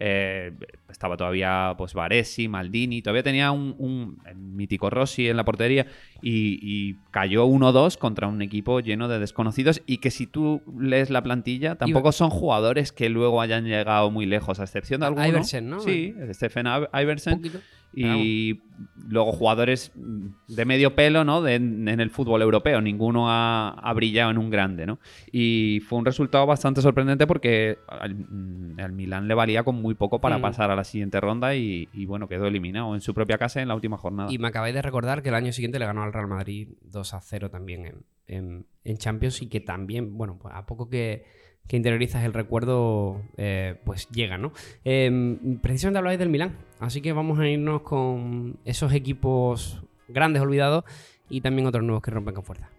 [0.00, 0.52] eh,
[0.96, 4.18] estaba todavía pues Varesi, Maldini, todavía tenía un, un-
[4.56, 5.86] mítico Rossi en la portería
[6.22, 11.10] y, y cayó 1-2 contra un equipo lleno de desconocidos y que si tú lees
[11.10, 15.08] la plantilla tampoco son jugadores que luego hayan llegado muy lejos, a excepción de A-
[15.08, 15.28] alguno.
[15.28, 15.80] Iversen, ¿no?
[15.80, 17.36] Sí, Stephen Iver- un Iversen.
[17.36, 17.58] poquito.
[17.98, 18.60] Y
[19.08, 21.40] luego jugadores de medio pelo, ¿no?
[21.40, 22.80] De- en el fútbol europeo.
[22.82, 24.98] Ninguno ha, ha brillado en un grande, ¿no?
[25.32, 29.94] Y fue un resultado bastante sorprendente porque al, mm, al Milán le valía con muy
[29.94, 30.42] poco para Mm.
[30.42, 33.68] pasar a la siguiente ronda y, y, bueno, quedó eliminado en su propia casa en
[33.68, 34.30] la última jornada.
[34.30, 37.14] Y me acabáis de recordar que el año siguiente le ganó al Real Madrid 2
[37.14, 37.94] a 0 también en,
[38.26, 41.24] en- en Champions y que también, bueno, pues a poco que,
[41.68, 44.52] que interiorizas el recuerdo, eh, pues llega, ¿no?
[44.84, 50.84] Eh, precisamente hablabais del Milán, así que vamos a irnos con esos equipos grandes olvidados
[51.28, 52.70] y también otros nuevos que rompen con fuerza.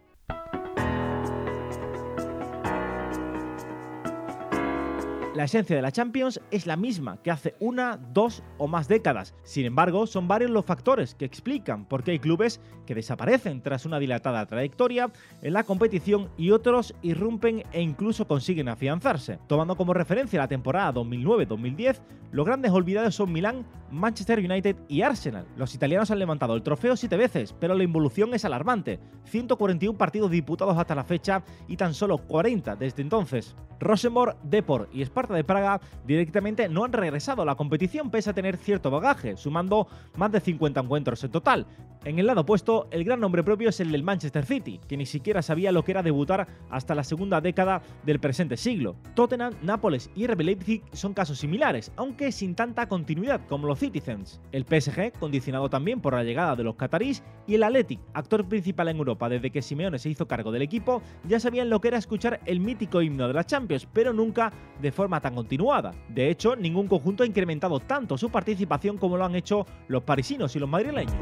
[5.38, 9.36] La esencia de la Champions es la misma que hace una, dos o más décadas.
[9.44, 13.86] Sin embargo, son varios los factores que explican por qué hay clubes que desaparecen tras
[13.86, 15.12] una dilatada trayectoria
[15.44, 19.38] en la competición y otros irrumpen e incluso consiguen afianzarse.
[19.46, 25.48] Tomando como referencia la temporada 2009-2010, los grandes olvidados son Milán, Manchester United y Arsenal.
[25.56, 29.00] Los italianos han levantado el trofeo siete veces, pero la involución es alarmante.
[29.26, 33.56] 141 partidos disputados hasta la fecha y tan solo 40 desde entonces.
[33.80, 38.34] Rosenborg, Depor y Sparta de Praga directamente no han regresado a la competición pese a
[38.34, 41.68] tener cierto bagaje, sumando más de 50 encuentros en total.
[42.06, 45.06] En el lado opuesto, el gran nombre propio es el del Manchester City, que ni
[45.06, 48.96] siquiera sabía lo que era debutar hasta la segunda década del presente siglo.
[49.16, 54.40] Tottenham, Nápoles y RB Leipzig son casos similares, aunque sin tanta continuidad como los Citizens.
[54.52, 58.90] El PSG, condicionado también por la llegada de los catarís, y el Athletic, actor principal
[58.90, 61.98] en Europa desde que Simeone se hizo cargo del equipo, ya sabían lo que era
[61.98, 65.94] escuchar el mítico himno de la Champions, pero nunca de forma tan continuada.
[66.10, 70.56] De hecho, ningún conjunto ha incrementado tanto su participación como lo han hecho los parisinos
[70.56, 71.16] y los madrileños.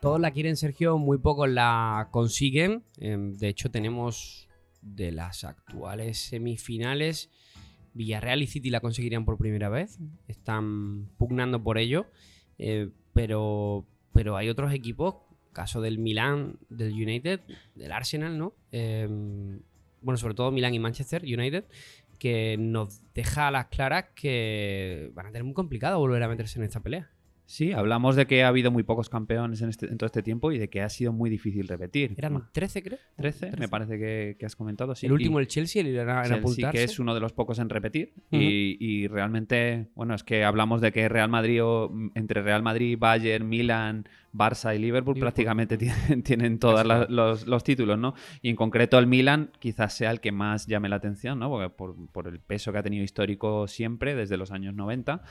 [0.00, 2.84] Todos la quieren, Sergio, muy pocos la consiguen.
[2.98, 4.48] Em, de hecho, tenemos
[4.80, 7.30] de las actuales semifinales,
[7.92, 9.98] Villarreal y City la conseguirían por primera vez.
[10.26, 12.06] Están pugnando por ello.
[12.58, 15.16] Eh, pero, pero hay otros equipos,
[15.52, 17.40] caso del Milan, del United,
[17.74, 18.54] del Arsenal, ¿no?
[18.72, 19.60] Em,
[20.00, 21.64] bueno, sobre todo Milan y Manchester United,
[22.18, 26.58] que nos deja a las claras que van a tener muy complicado volver a meterse
[26.58, 27.10] en esta pelea.
[27.50, 30.58] Sí, hablamos de que ha habido muy pocos campeones en, este, todo este tiempo y
[30.58, 32.14] de que ha sido muy difícil repetir.
[32.16, 32.98] Eran 13, creo.
[33.16, 34.94] 13, me parece que, has comentado.
[34.94, 35.06] Sí.
[35.06, 38.14] El último, el Chelsea, el en que es uno de los pocos en repetir.
[38.30, 43.48] y, realmente, bueno, es que hablamos de que Real Madrid, o, entre Real Madrid, Bayern,
[43.48, 48.14] Milan, Barça y Liverpool, prácticamente tienen, tienen todos los, títulos, ¿no?
[48.42, 51.48] Y en concreto el Milan quizás sea el que más llame la atención, ¿no?
[51.48, 55.22] Porque por, por el peso que ha tenido histórico siempre, desde los años 90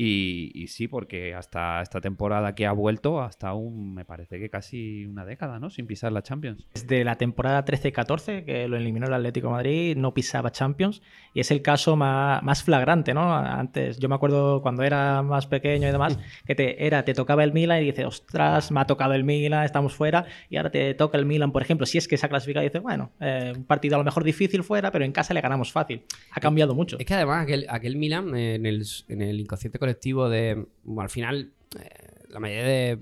[0.00, 5.04] y, sí, porque hasta esta temporada que ha vuelto, hasta un, me parece que casi
[5.06, 5.70] una década, ¿no?
[5.70, 6.68] Sin pisar la Champions.
[6.72, 11.02] Desde la temporada 13-14, que lo eliminó el Atlético de Madrid, no pisaba Champions.
[11.34, 13.34] Y es el caso más, flagrante, ¿no?
[13.34, 17.42] Antes, yo me acuerdo cuando era más pequeño y demás, que te, era, te tocaba
[17.42, 20.26] el Milan y dices, ostras, me ha tocado el Milan, estamos fuera.
[20.48, 22.68] Y ahora te toca el Milan, por ejemplo, si es que se ha clasificado y
[22.68, 25.72] dices, bueno, eh, un partido a lo mejor difícil fuera, pero en casa le ganamos
[25.72, 26.02] fácil.
[26.32, 26.98] Ha cambiado mucho.
[26.98, 30.66] Es que además aquel, aquel Milan en el, en el inconsciente colectivo de.
[30.98, 32.98] al final, eh, la mayoría de,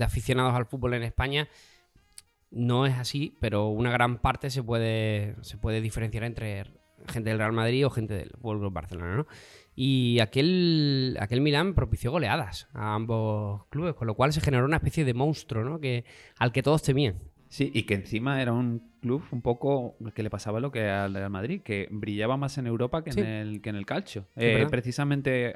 [0.00, 1.48] aficionados al fútbol en España
[2.50, 6.64] no es así, pero una gran parte se puede, se puede diferenciar entre
[7.08, 9.26] gente del Real Madrid o gente del Fútbol Barcelona, ¿no?
[9.80, 14.78] Y aquel, aquel Milán propició goleadas a ambos clubes, con lo cual se generó una
[14.78, 15.78] especie de monstruo, ¿no?
[15.78, 16.04] Que,
[16.36, 17.14] al que todos temían.
[17.46, 21.14] Sí, y que encima era un club un poco que le pasaba lo que al
[21.14, 24.26] Real Madrid, que brillaba más en Europa que, en, el, que en el calcio.
[24.34, 25.54] Eh, precisamente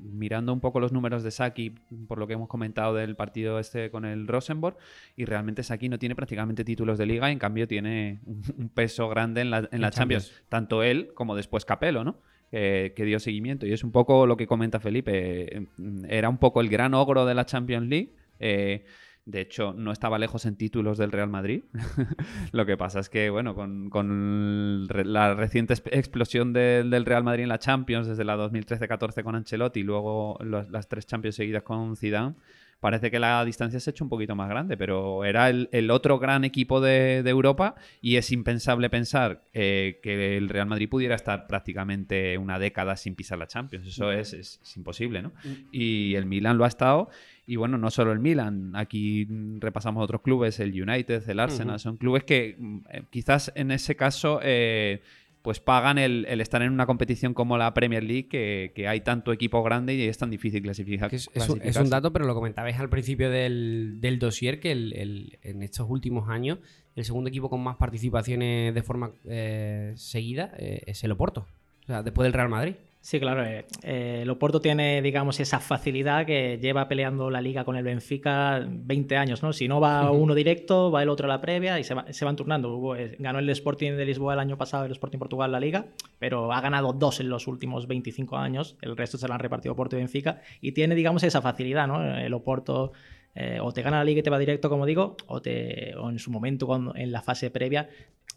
[0.00, 1.70] mirando un poco los números de Saki,
[2.06, 4.76] por lo que hemos comentado del partido este con el Rosenborg,
[5.16, 9.40] y realmente Saki no tiene prácticamente títulos de liga, en cambio tiene un, peso grande
[9.40, 10.44] en la, en la Champions.
[10.48, 12.20] tanto él como después Capello, ¿no?
[12.54, 13.66] Que dio seguimiento.
[13.66, 15.56] Y es un poco lo que comenta Felipe.
[15.56, 15.66] Eh,
[16.08, 18.14] era un poco el gran ogro de la Champions League.
[18.38, 18.84] Eh,
[19.26, 21.64] de hecho, no estaba lejos en títulos del Real Madrid.
[22.52, 27.58] Lo que pasa es que, bueno, con, la reciente explosión del Real Madrid en la
[27.58, 32.34] Champions, desde la 2013-14 con Ancelotti y luego las tres Champions seguidas con Zidane,
[32.80, 36.18] parece que la distancia se ha hecho un poquito más grande, pero era el, otro
[36.18, 41.46] gran equipo de, Europa y es impensable pensar eh, que el Real Madrid pudiera estar
[41.46, 43.86] prácticamente una década sin pisar la Champions.
[43.86, 45.30] Eso es, es, es imposible, ¿no?
[45.42, 45.68] Mm.
[45.72, 47.10] Y el Milan lo ha estado
[47.46, 49.26] y bueno, no solo el Milan, aquí
[49.58, 53.96] repasamos otros clubes, el United, el Arsenal, son clubes que mm, eh, quizás en ese
[53.96, 55.02] caso eh,
[55.44, 59.62] pues pagan el, estar en una competición como la Premier League, que, hay tanto equipo
[59.62, 61.14] grande y es tan difícil clasificar.
[61.14, 65.62] Es, es, un, dato, pero lo comentabais al principio del, del dossier, que el, en
[65.62, 66.60] estos últimos años
[66.96, 71.46] el segundo equipo con más participaciones de forma eh, seguida es el Oporto,
[71.82, 72.76] o sea, después del Real Madrid.
[73.04, 73.44] Sí, claro.
[73.44, 77.84] Eh, eh, el Oporto tiene, digamos, esa facilidad que lleva peleando la liga con el
[77.84, 79.52] Benfica 20 años, ¿no?
[79.52, 82.96] Si no va uno directo, va el otro a la previa y se, van turnando.
[82.96, 85.84] Eh, ganó el Sporting de Lisboa el año pasado, el Sporting Portugal la liga,
[86.18, 88.78] pero ha ganado dos en los últimos 25 años.
[88.80, 92.02] El resto se lo han repartido Oporto y Benfica y tiene, digamos, esa facilidad, ¿no?
[92.16, 92.92] El Oporto
[93.34, 96.08] eh, o te gana la liga y te va directo, como digo, o, te, o
[96.08, 97.88] en su momento cuando, en la fase previa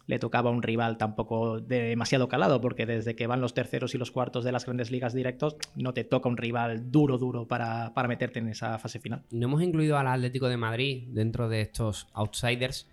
[0.08, 4.10] le tocaba un rival tampoco demasiado calado, porque desde que van los terceros y los
[4.10, 8.08] cuartos de las grandes ligas directos, no te toca un rival duro, duro para, para
[8.08, 9.22] meterte en esa fase final.
[9.30, 12.88] No hemos incluido al Atlético de Madrid dentro de estos outsiders,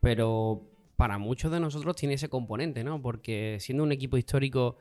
[0.00, 3.00] pero para muchos de nosotros tiene ese componente, ¿no?
[3.00, 4.76] Porque siendo un equipo histórico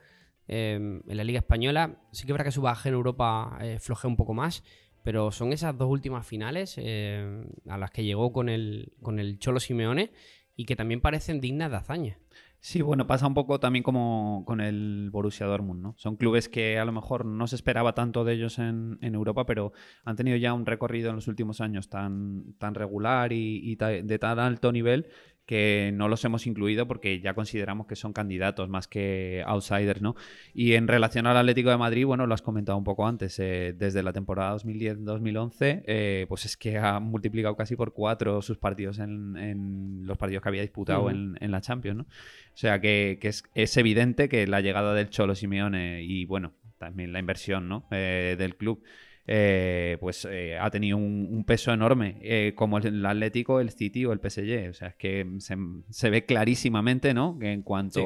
[0.50, 4.18] eh, en la Liga Española, sí que habrá que su baje en Europa eh, un
[4.18, 4.66] poco más,
[5.02, 9.40] pero son esas dos últimas finales eh, a las que llegó con el, con el
[9.40, 10.12] Cholo Simeone
[10.60, 12.18] y que también parecen dignas de hazaña.
[12.60, 15.96] Sí, bueno, pasa un poco también como con el Borussia Dortmund, ¿no?
[15.98, 19.72] Son clubes que a lo mejor no se esperaba tanto de ellos en, Europa, pero
[20.04, 24.38] han tenido ya un recorrido en los últimos años tan, tan regular y, de tan
[24.38, 25.08] alto nivel
[25.50, 30.16] que no los hemos incluido porque ya consideramos que son candidatos más que outsiders, ¿no?
[30.54, 33.74] Y en relación al Atlético de Madrid, bueno, lo has comentado un poco antes, eh,
[33.76, 39.00] desde la temporada 2010-2011, eh, pues es que ha multiplicado casi por cuatro sus partidos
[39.00, 42.04] en, los partidos que había disputado en, la Champions, ¿no?
[42.04, 47.18] O sea que, es, evidente que la llegada del Cholo Simeone y, bueno, también la
[47.18, 47.88] inversión, ¿no?
[47.90, 48.84] Eh, del club
[49.32, 54.12] eh, pues eh, ha tenido un, peso enorme, eh, como el, Atlético, el City o
[54.12, 54.72] el PSG.
[54.72, 57.38] O sea, es que se, ve clarísimamente, ¿no?
[57.38, 58.00] Que en cuanto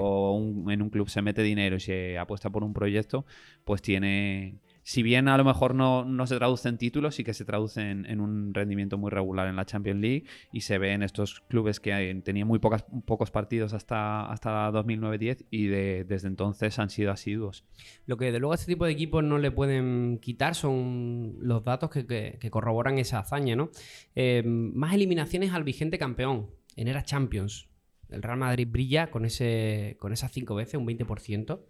[0.67, 3.26] en un club se mete dinero y se apuesta por un proyecto,
[3.63, 7.45] pues tiene si bien a lo mejor no, se traduce en títulos, sí que se
[7.45, 11.39] traduce en, un rendimiento muy regular en la Champions League y se ve en estos
[11.41, 17.11] clubes que tenían muy pocas, pocos partidos hasta, hasta 2009-10 y desde entonces han sido
[17.11, 17.65] asiduos.
[18.05, 21.63] Lo que de luego a este tipo de equipos no le pueden quitar son los
[21.63, 23.71] datos que, corroboran esa hazaña, ¿no?
[24.15, 27.69] Eh, más eliminaciones al vigente campeón en era Champions.
[28.09, 31.61] El Real Madrid brilla con, ese, con esas cinco veces, un 20%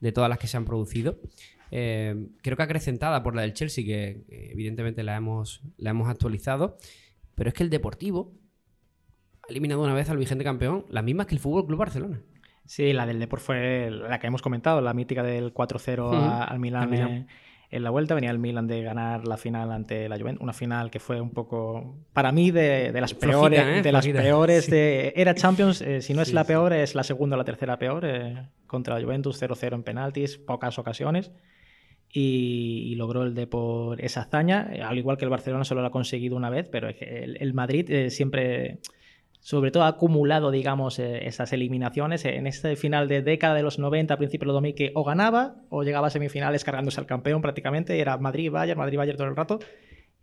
[0.00, 1.18] de todas las que se han producido.
[1.70, 6.78] Eh, creo que acrecentada por la del Chelsea, que, evidentemente la hemos, la hemos actualizado.
[7.34, 8.32] Pero es que el Deportivo
[9.42, 12.20] ha eliminado una vez al vigente campeón, las mismas que el Fútbol Club Barcelona.
[12.68, 17.26] Sí, la del Deport fue la que hemos comentado, la mítica del 4-0 al Milan.
[17.70, 20.90] En, la vuelta venía el Milan de ganar la final ante la Juventus, una final
[20.90, 23.60] que fue un poco, para mí, de, las peores.
[23.60, 23.82] ¿eh?
[23.82, 27.36] De las peores de, era Champions, eh, si no es la peor, es la segunda
[27.36, 28.06] o la tercera peor,
[28.66, 31.30] contra la Juventus, 0-0 en penaltis, pocas ocasiones
[32.12, 36.36] y, logró el por esa hazaña, al igual que el Barcelona solo lo ha conseguido
[36.36, 38.78] una vez, pero el, Madrid eh, siempre,
[39.40, 42.24] sobre todo, ha acumulado, digamos, eh, esas eliminaciones.
[42.24, 45.56] En este final de década de los 90, principio de los 2000, que o ganaba
[45.68, 49.58] o llegaba a semifinales cargándose al campeón prácticamente, era Madrid-Bayern, Madrid-Bayern todo el rato,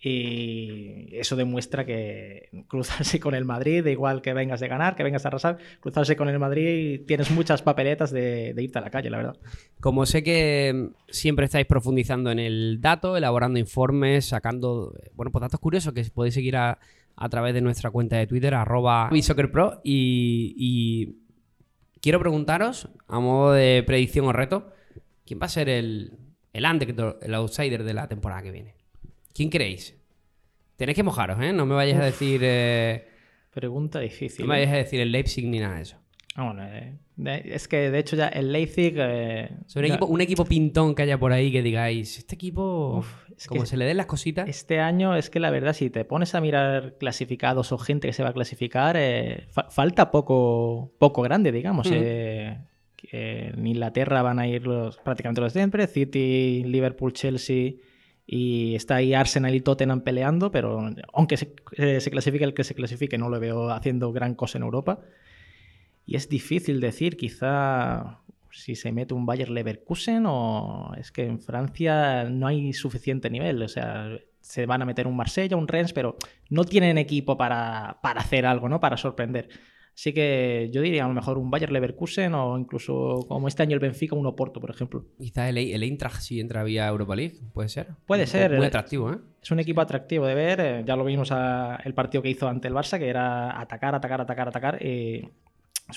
[0.08, 5.01] y eso demuestra que cruzarse con el Madrid, da igual que vengas de ganar, que
[5.01, 9.10] vengas a arrasar, cruzarse con el Madrid tienes muchas papeletas de, irte a la calle,
[9.10, 9.38] la verdad.
[9.80, 15.60] Como sé que siempre estáis profundizando en el dato, elaborando informes, sacando bueno, pues datos
[15.60, 16.78] curiosos que podéis seguir a,
[17.32, 21.16] través de nuestra cuenta de Twitter, arroba y, y
[21.99, 24.72] quiero preguntaros, a modo de predicción o reto,
[25.26, 26.12] ¿quién va a ser el,
[26.53, 28.84] el el outsider de la temporada que viene?
[29.36, 29.93] ¿Quién creéis?
[30.77, 31.51] Tenéis que mojaros, ¿eh?
[31.51, 32.39] No me vayáis a decir.
[32.41, 33.05] Eh,
[33.53, 34.45] Pregunta difícil.
[34.45, 35.97] No me vayáis a decir el Leipzig ni nada de eso.
[36.36, 36.97] Ah, bueno, eh,
[37.45, 38.95] es que de hecho ya el Leipzig.
[38.97, 39.49] Eh,
[40.07, 43.03] un, equipo, pintón que haya por ahí que digáis, este equipo,
[43.49, 44.47] como se le den las cositas.
[44.47, 48.13] Este año es que la verdad, si te pones a mirar clasificados o gente que
[48.13, 48.97] se va a clasificar,
[49.69, 51.89] falta poco, poco grande, digamos.
[51.91, 57.73] en Inglaterra van a ir los, prácticamente los de siempre: City, Liverpool, Chelsea.
[58.28, 62.63] Y está ahí Arsenal y Tottenham peleando, pero aunque se, eh, se, clasifique el que
[62.63, 65.01] se clasifique, no lo veo haciendo gran cosa en Europa.
[66.05, 68.19] Y es difícil decir, quizá
[68.55, 73.61] si se mete un Bayer Leverkusen o es que en Francia no hay suficiente nivel.
[73.61, 76.17] O sea, se van a meter un Marsella, un Rennes, pero
[76.49, 78.80] no tienen equipo para, para hacer algo, ¿no?
[78.80, 79.49] Para sorprender.
[79.96, 83.76] Así que yo diría a lo mejor un Bayer Leverkusen o incluso como este año
[83.76, 85.06] el Benfica, un Oporto, por ejemplo.
[85.18, 87.88] Quizá el, el Eintracht si entra vía Europa League, puede ser.
[88.06, 88.58] Puede ser.
[88.58, 89.18] Muy atractivo, ¿eh?
[89.41, 90.60] Es un equipo atractivo de ver.
[90.60, 93.96] Eh, ya lo vimos a, el partido que hizo ante el Barça, que era atacar,
[93.96, 94.84] atacar, atacar, atacar.
[94.84, 95.30] es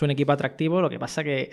[0.00, 0.80] un equipo atractivo.
[0.80, 1.50] Lo que pasa que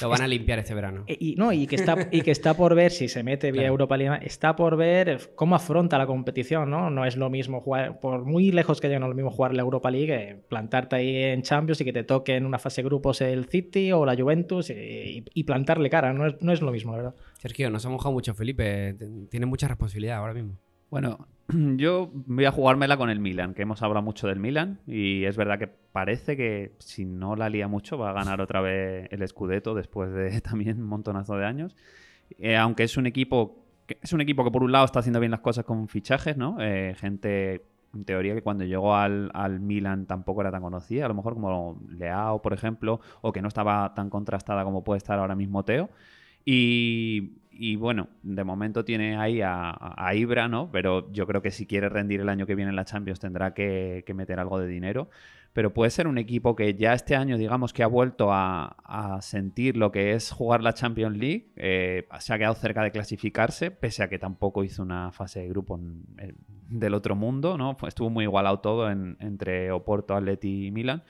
[0.00, 1.04] lo van a limpiar este verano.
[1.06, 3.66] Eh, y, no, y que, está, y que está por ver, si se mete vía
[3.66, 6.90] Europa League, está por ver cómo afronta la competición, ¿no?
[6.90, 9.54] No es lo mismo jugar, por muy lejos que lleguen, no es lo mismo jugar
[9.54, 12.88] la Europa League, plantarte ahí en Champions y que te toque en una fase de
[12.88, 16.92] grupos el City o la Juventus y, plantarle cara, no es, no es lo mismo,
[16.92, 17.14] verdad.
[17.38, 18.96] Sergio, nos ha mojado mucho Felipe,
[19.30, 20.58] tiene mucha responsabilidad ahora mismo.
[20.90, 21.28] Bueno,
[21.76, 25.36] yo voy a jugármela con el Milan, que hemos hablado mucho del Milan y es
[25.36, 29.26] verdad que parece que si no la lía mucho va a ganar otra vez el
[29.26, 31.76] Scudetto después de también un montonazo de años.
[32.38, 35.20] Eh, aunque es un equipo que, es un equipo que por un lado está haciendo
[35.20, 36.56] bien las cosas con fichajes, ¿no?
[36.60, 37.62] Eh, gente
[37.94, 41.34] en teoría que cuando llegó al, al, Milan tampoco era tan conocida, a lo mejor
[41.34, 45.64] como Leao, por ejemplo, o que no estaba tan contrastada como puede estar ahora mismo
[45.64, 45.88] Teo.
[46.44, 50.70] Y, y bueno, de momento tiene ahí a, Ibra, ¿no?
[50.70, 53.54] Pero yo creo que si quiere rendir el año que viene en la Champions tendrá
[53.54, 55.08] que, meter algo de dinero.
[55.52, 59.76] Pero puede ser un equipo que ya este año, digamos, que ha vuelto a, sentir
[59.76, 61.52] lo que es jugar la Champions League.
[61.56, 65.48] Eh, se ha quedado cerca de clasificarse, pese a que tampoco hizo una fase de
[65.48, 65.80] grupo
[66.68, 67.76] del otro mundo, ¿no?
[67.86, 71.02] Estuvo muy igualado todo entre Oporto, Atleti y Milan.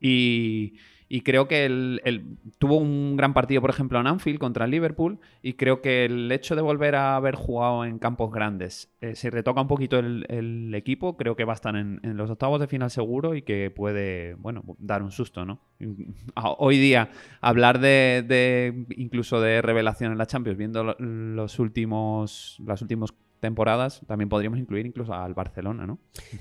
[0.00, 0.74] Y
[1.08, 5.18] Y creo que él, tuvo un gran partido, por ejemplo, en Anfield contra el Liverpool.
[5.42, 9.30] Y creo que el hecho de volver a haber jugado en campos grandes, eh, se
[9.30, 11.16] retoca un poquito el, equipo.
[11.16, 14.62] Creo que va a estar en, los octavos de final seguro y que puede, bueno,
[14.78, 15.60] dar un susto, ¿no?
[16.58, 23.14] Hoy día, hablar de, incluso de revelación en la Champions, viendo los últimos, los últimos
[23.40, 25.98] temporadas, también podríamos incluir incluso al Barcelona, ¿no?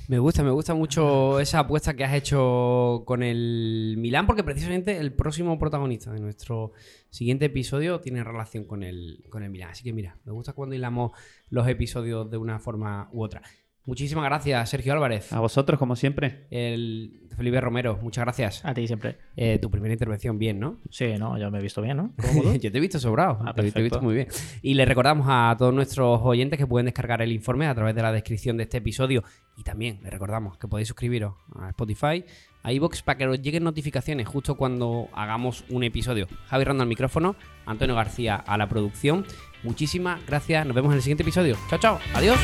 [0.07, 4.97] Me gusta, me gusta mucho esa apuesta que has hecho con el Milán, porque precisamente
[4.97, 6.73] el próximo protagonista de nuestro
[7.09, 9.71] siguiente episodio tiene relación con el, con el Milán.
[9.71, 11.11] Así que mira, me gusta cuando hilamos
[11.49, 13.41] los episodios de una forma u otra.
[13.87, 15.31] Muchísimas gracias, Sergio Álvarez.
[15.31, 16.45] A vosotros, como siempre.
[16.51, 18.65] El Felipe Romero, muchas gracias.
[18.65, 19.17] A ti siempre.
[19.37, 20.81] Eh, tu primera intervención, bien, ¿no?
[20.89, 22.13] Sí, no, yo me he visto bien, ¿no?
[22.59, 23.39] yo te he visto sobrado.
[23.45, 24.27] Ah, te, he visto muy bien.
[24.61, 28.01] Y le recordamos a todos nuestros oyentes que pueden descargar el informe a través de
[28.01, 29.23] la descripción de este episodio.
[29.55, 32.25] Y también les recordamos que podéis suscribiros a Spotify,
[32.63, 36.27] a iVoox para que os lleguen notificaciones justo cuando hagamos un episodio.
[36.47, 39.25] Javi Rando al micrófono, Antonio García a la producción.
[39.63, 40.65] Muchísimas gracias.
[40.65, 41.55] Nos vemos en el siguiente episodio.
[41.69, 41.99] Chao, chao.
[42.13, 42.37] Adiós.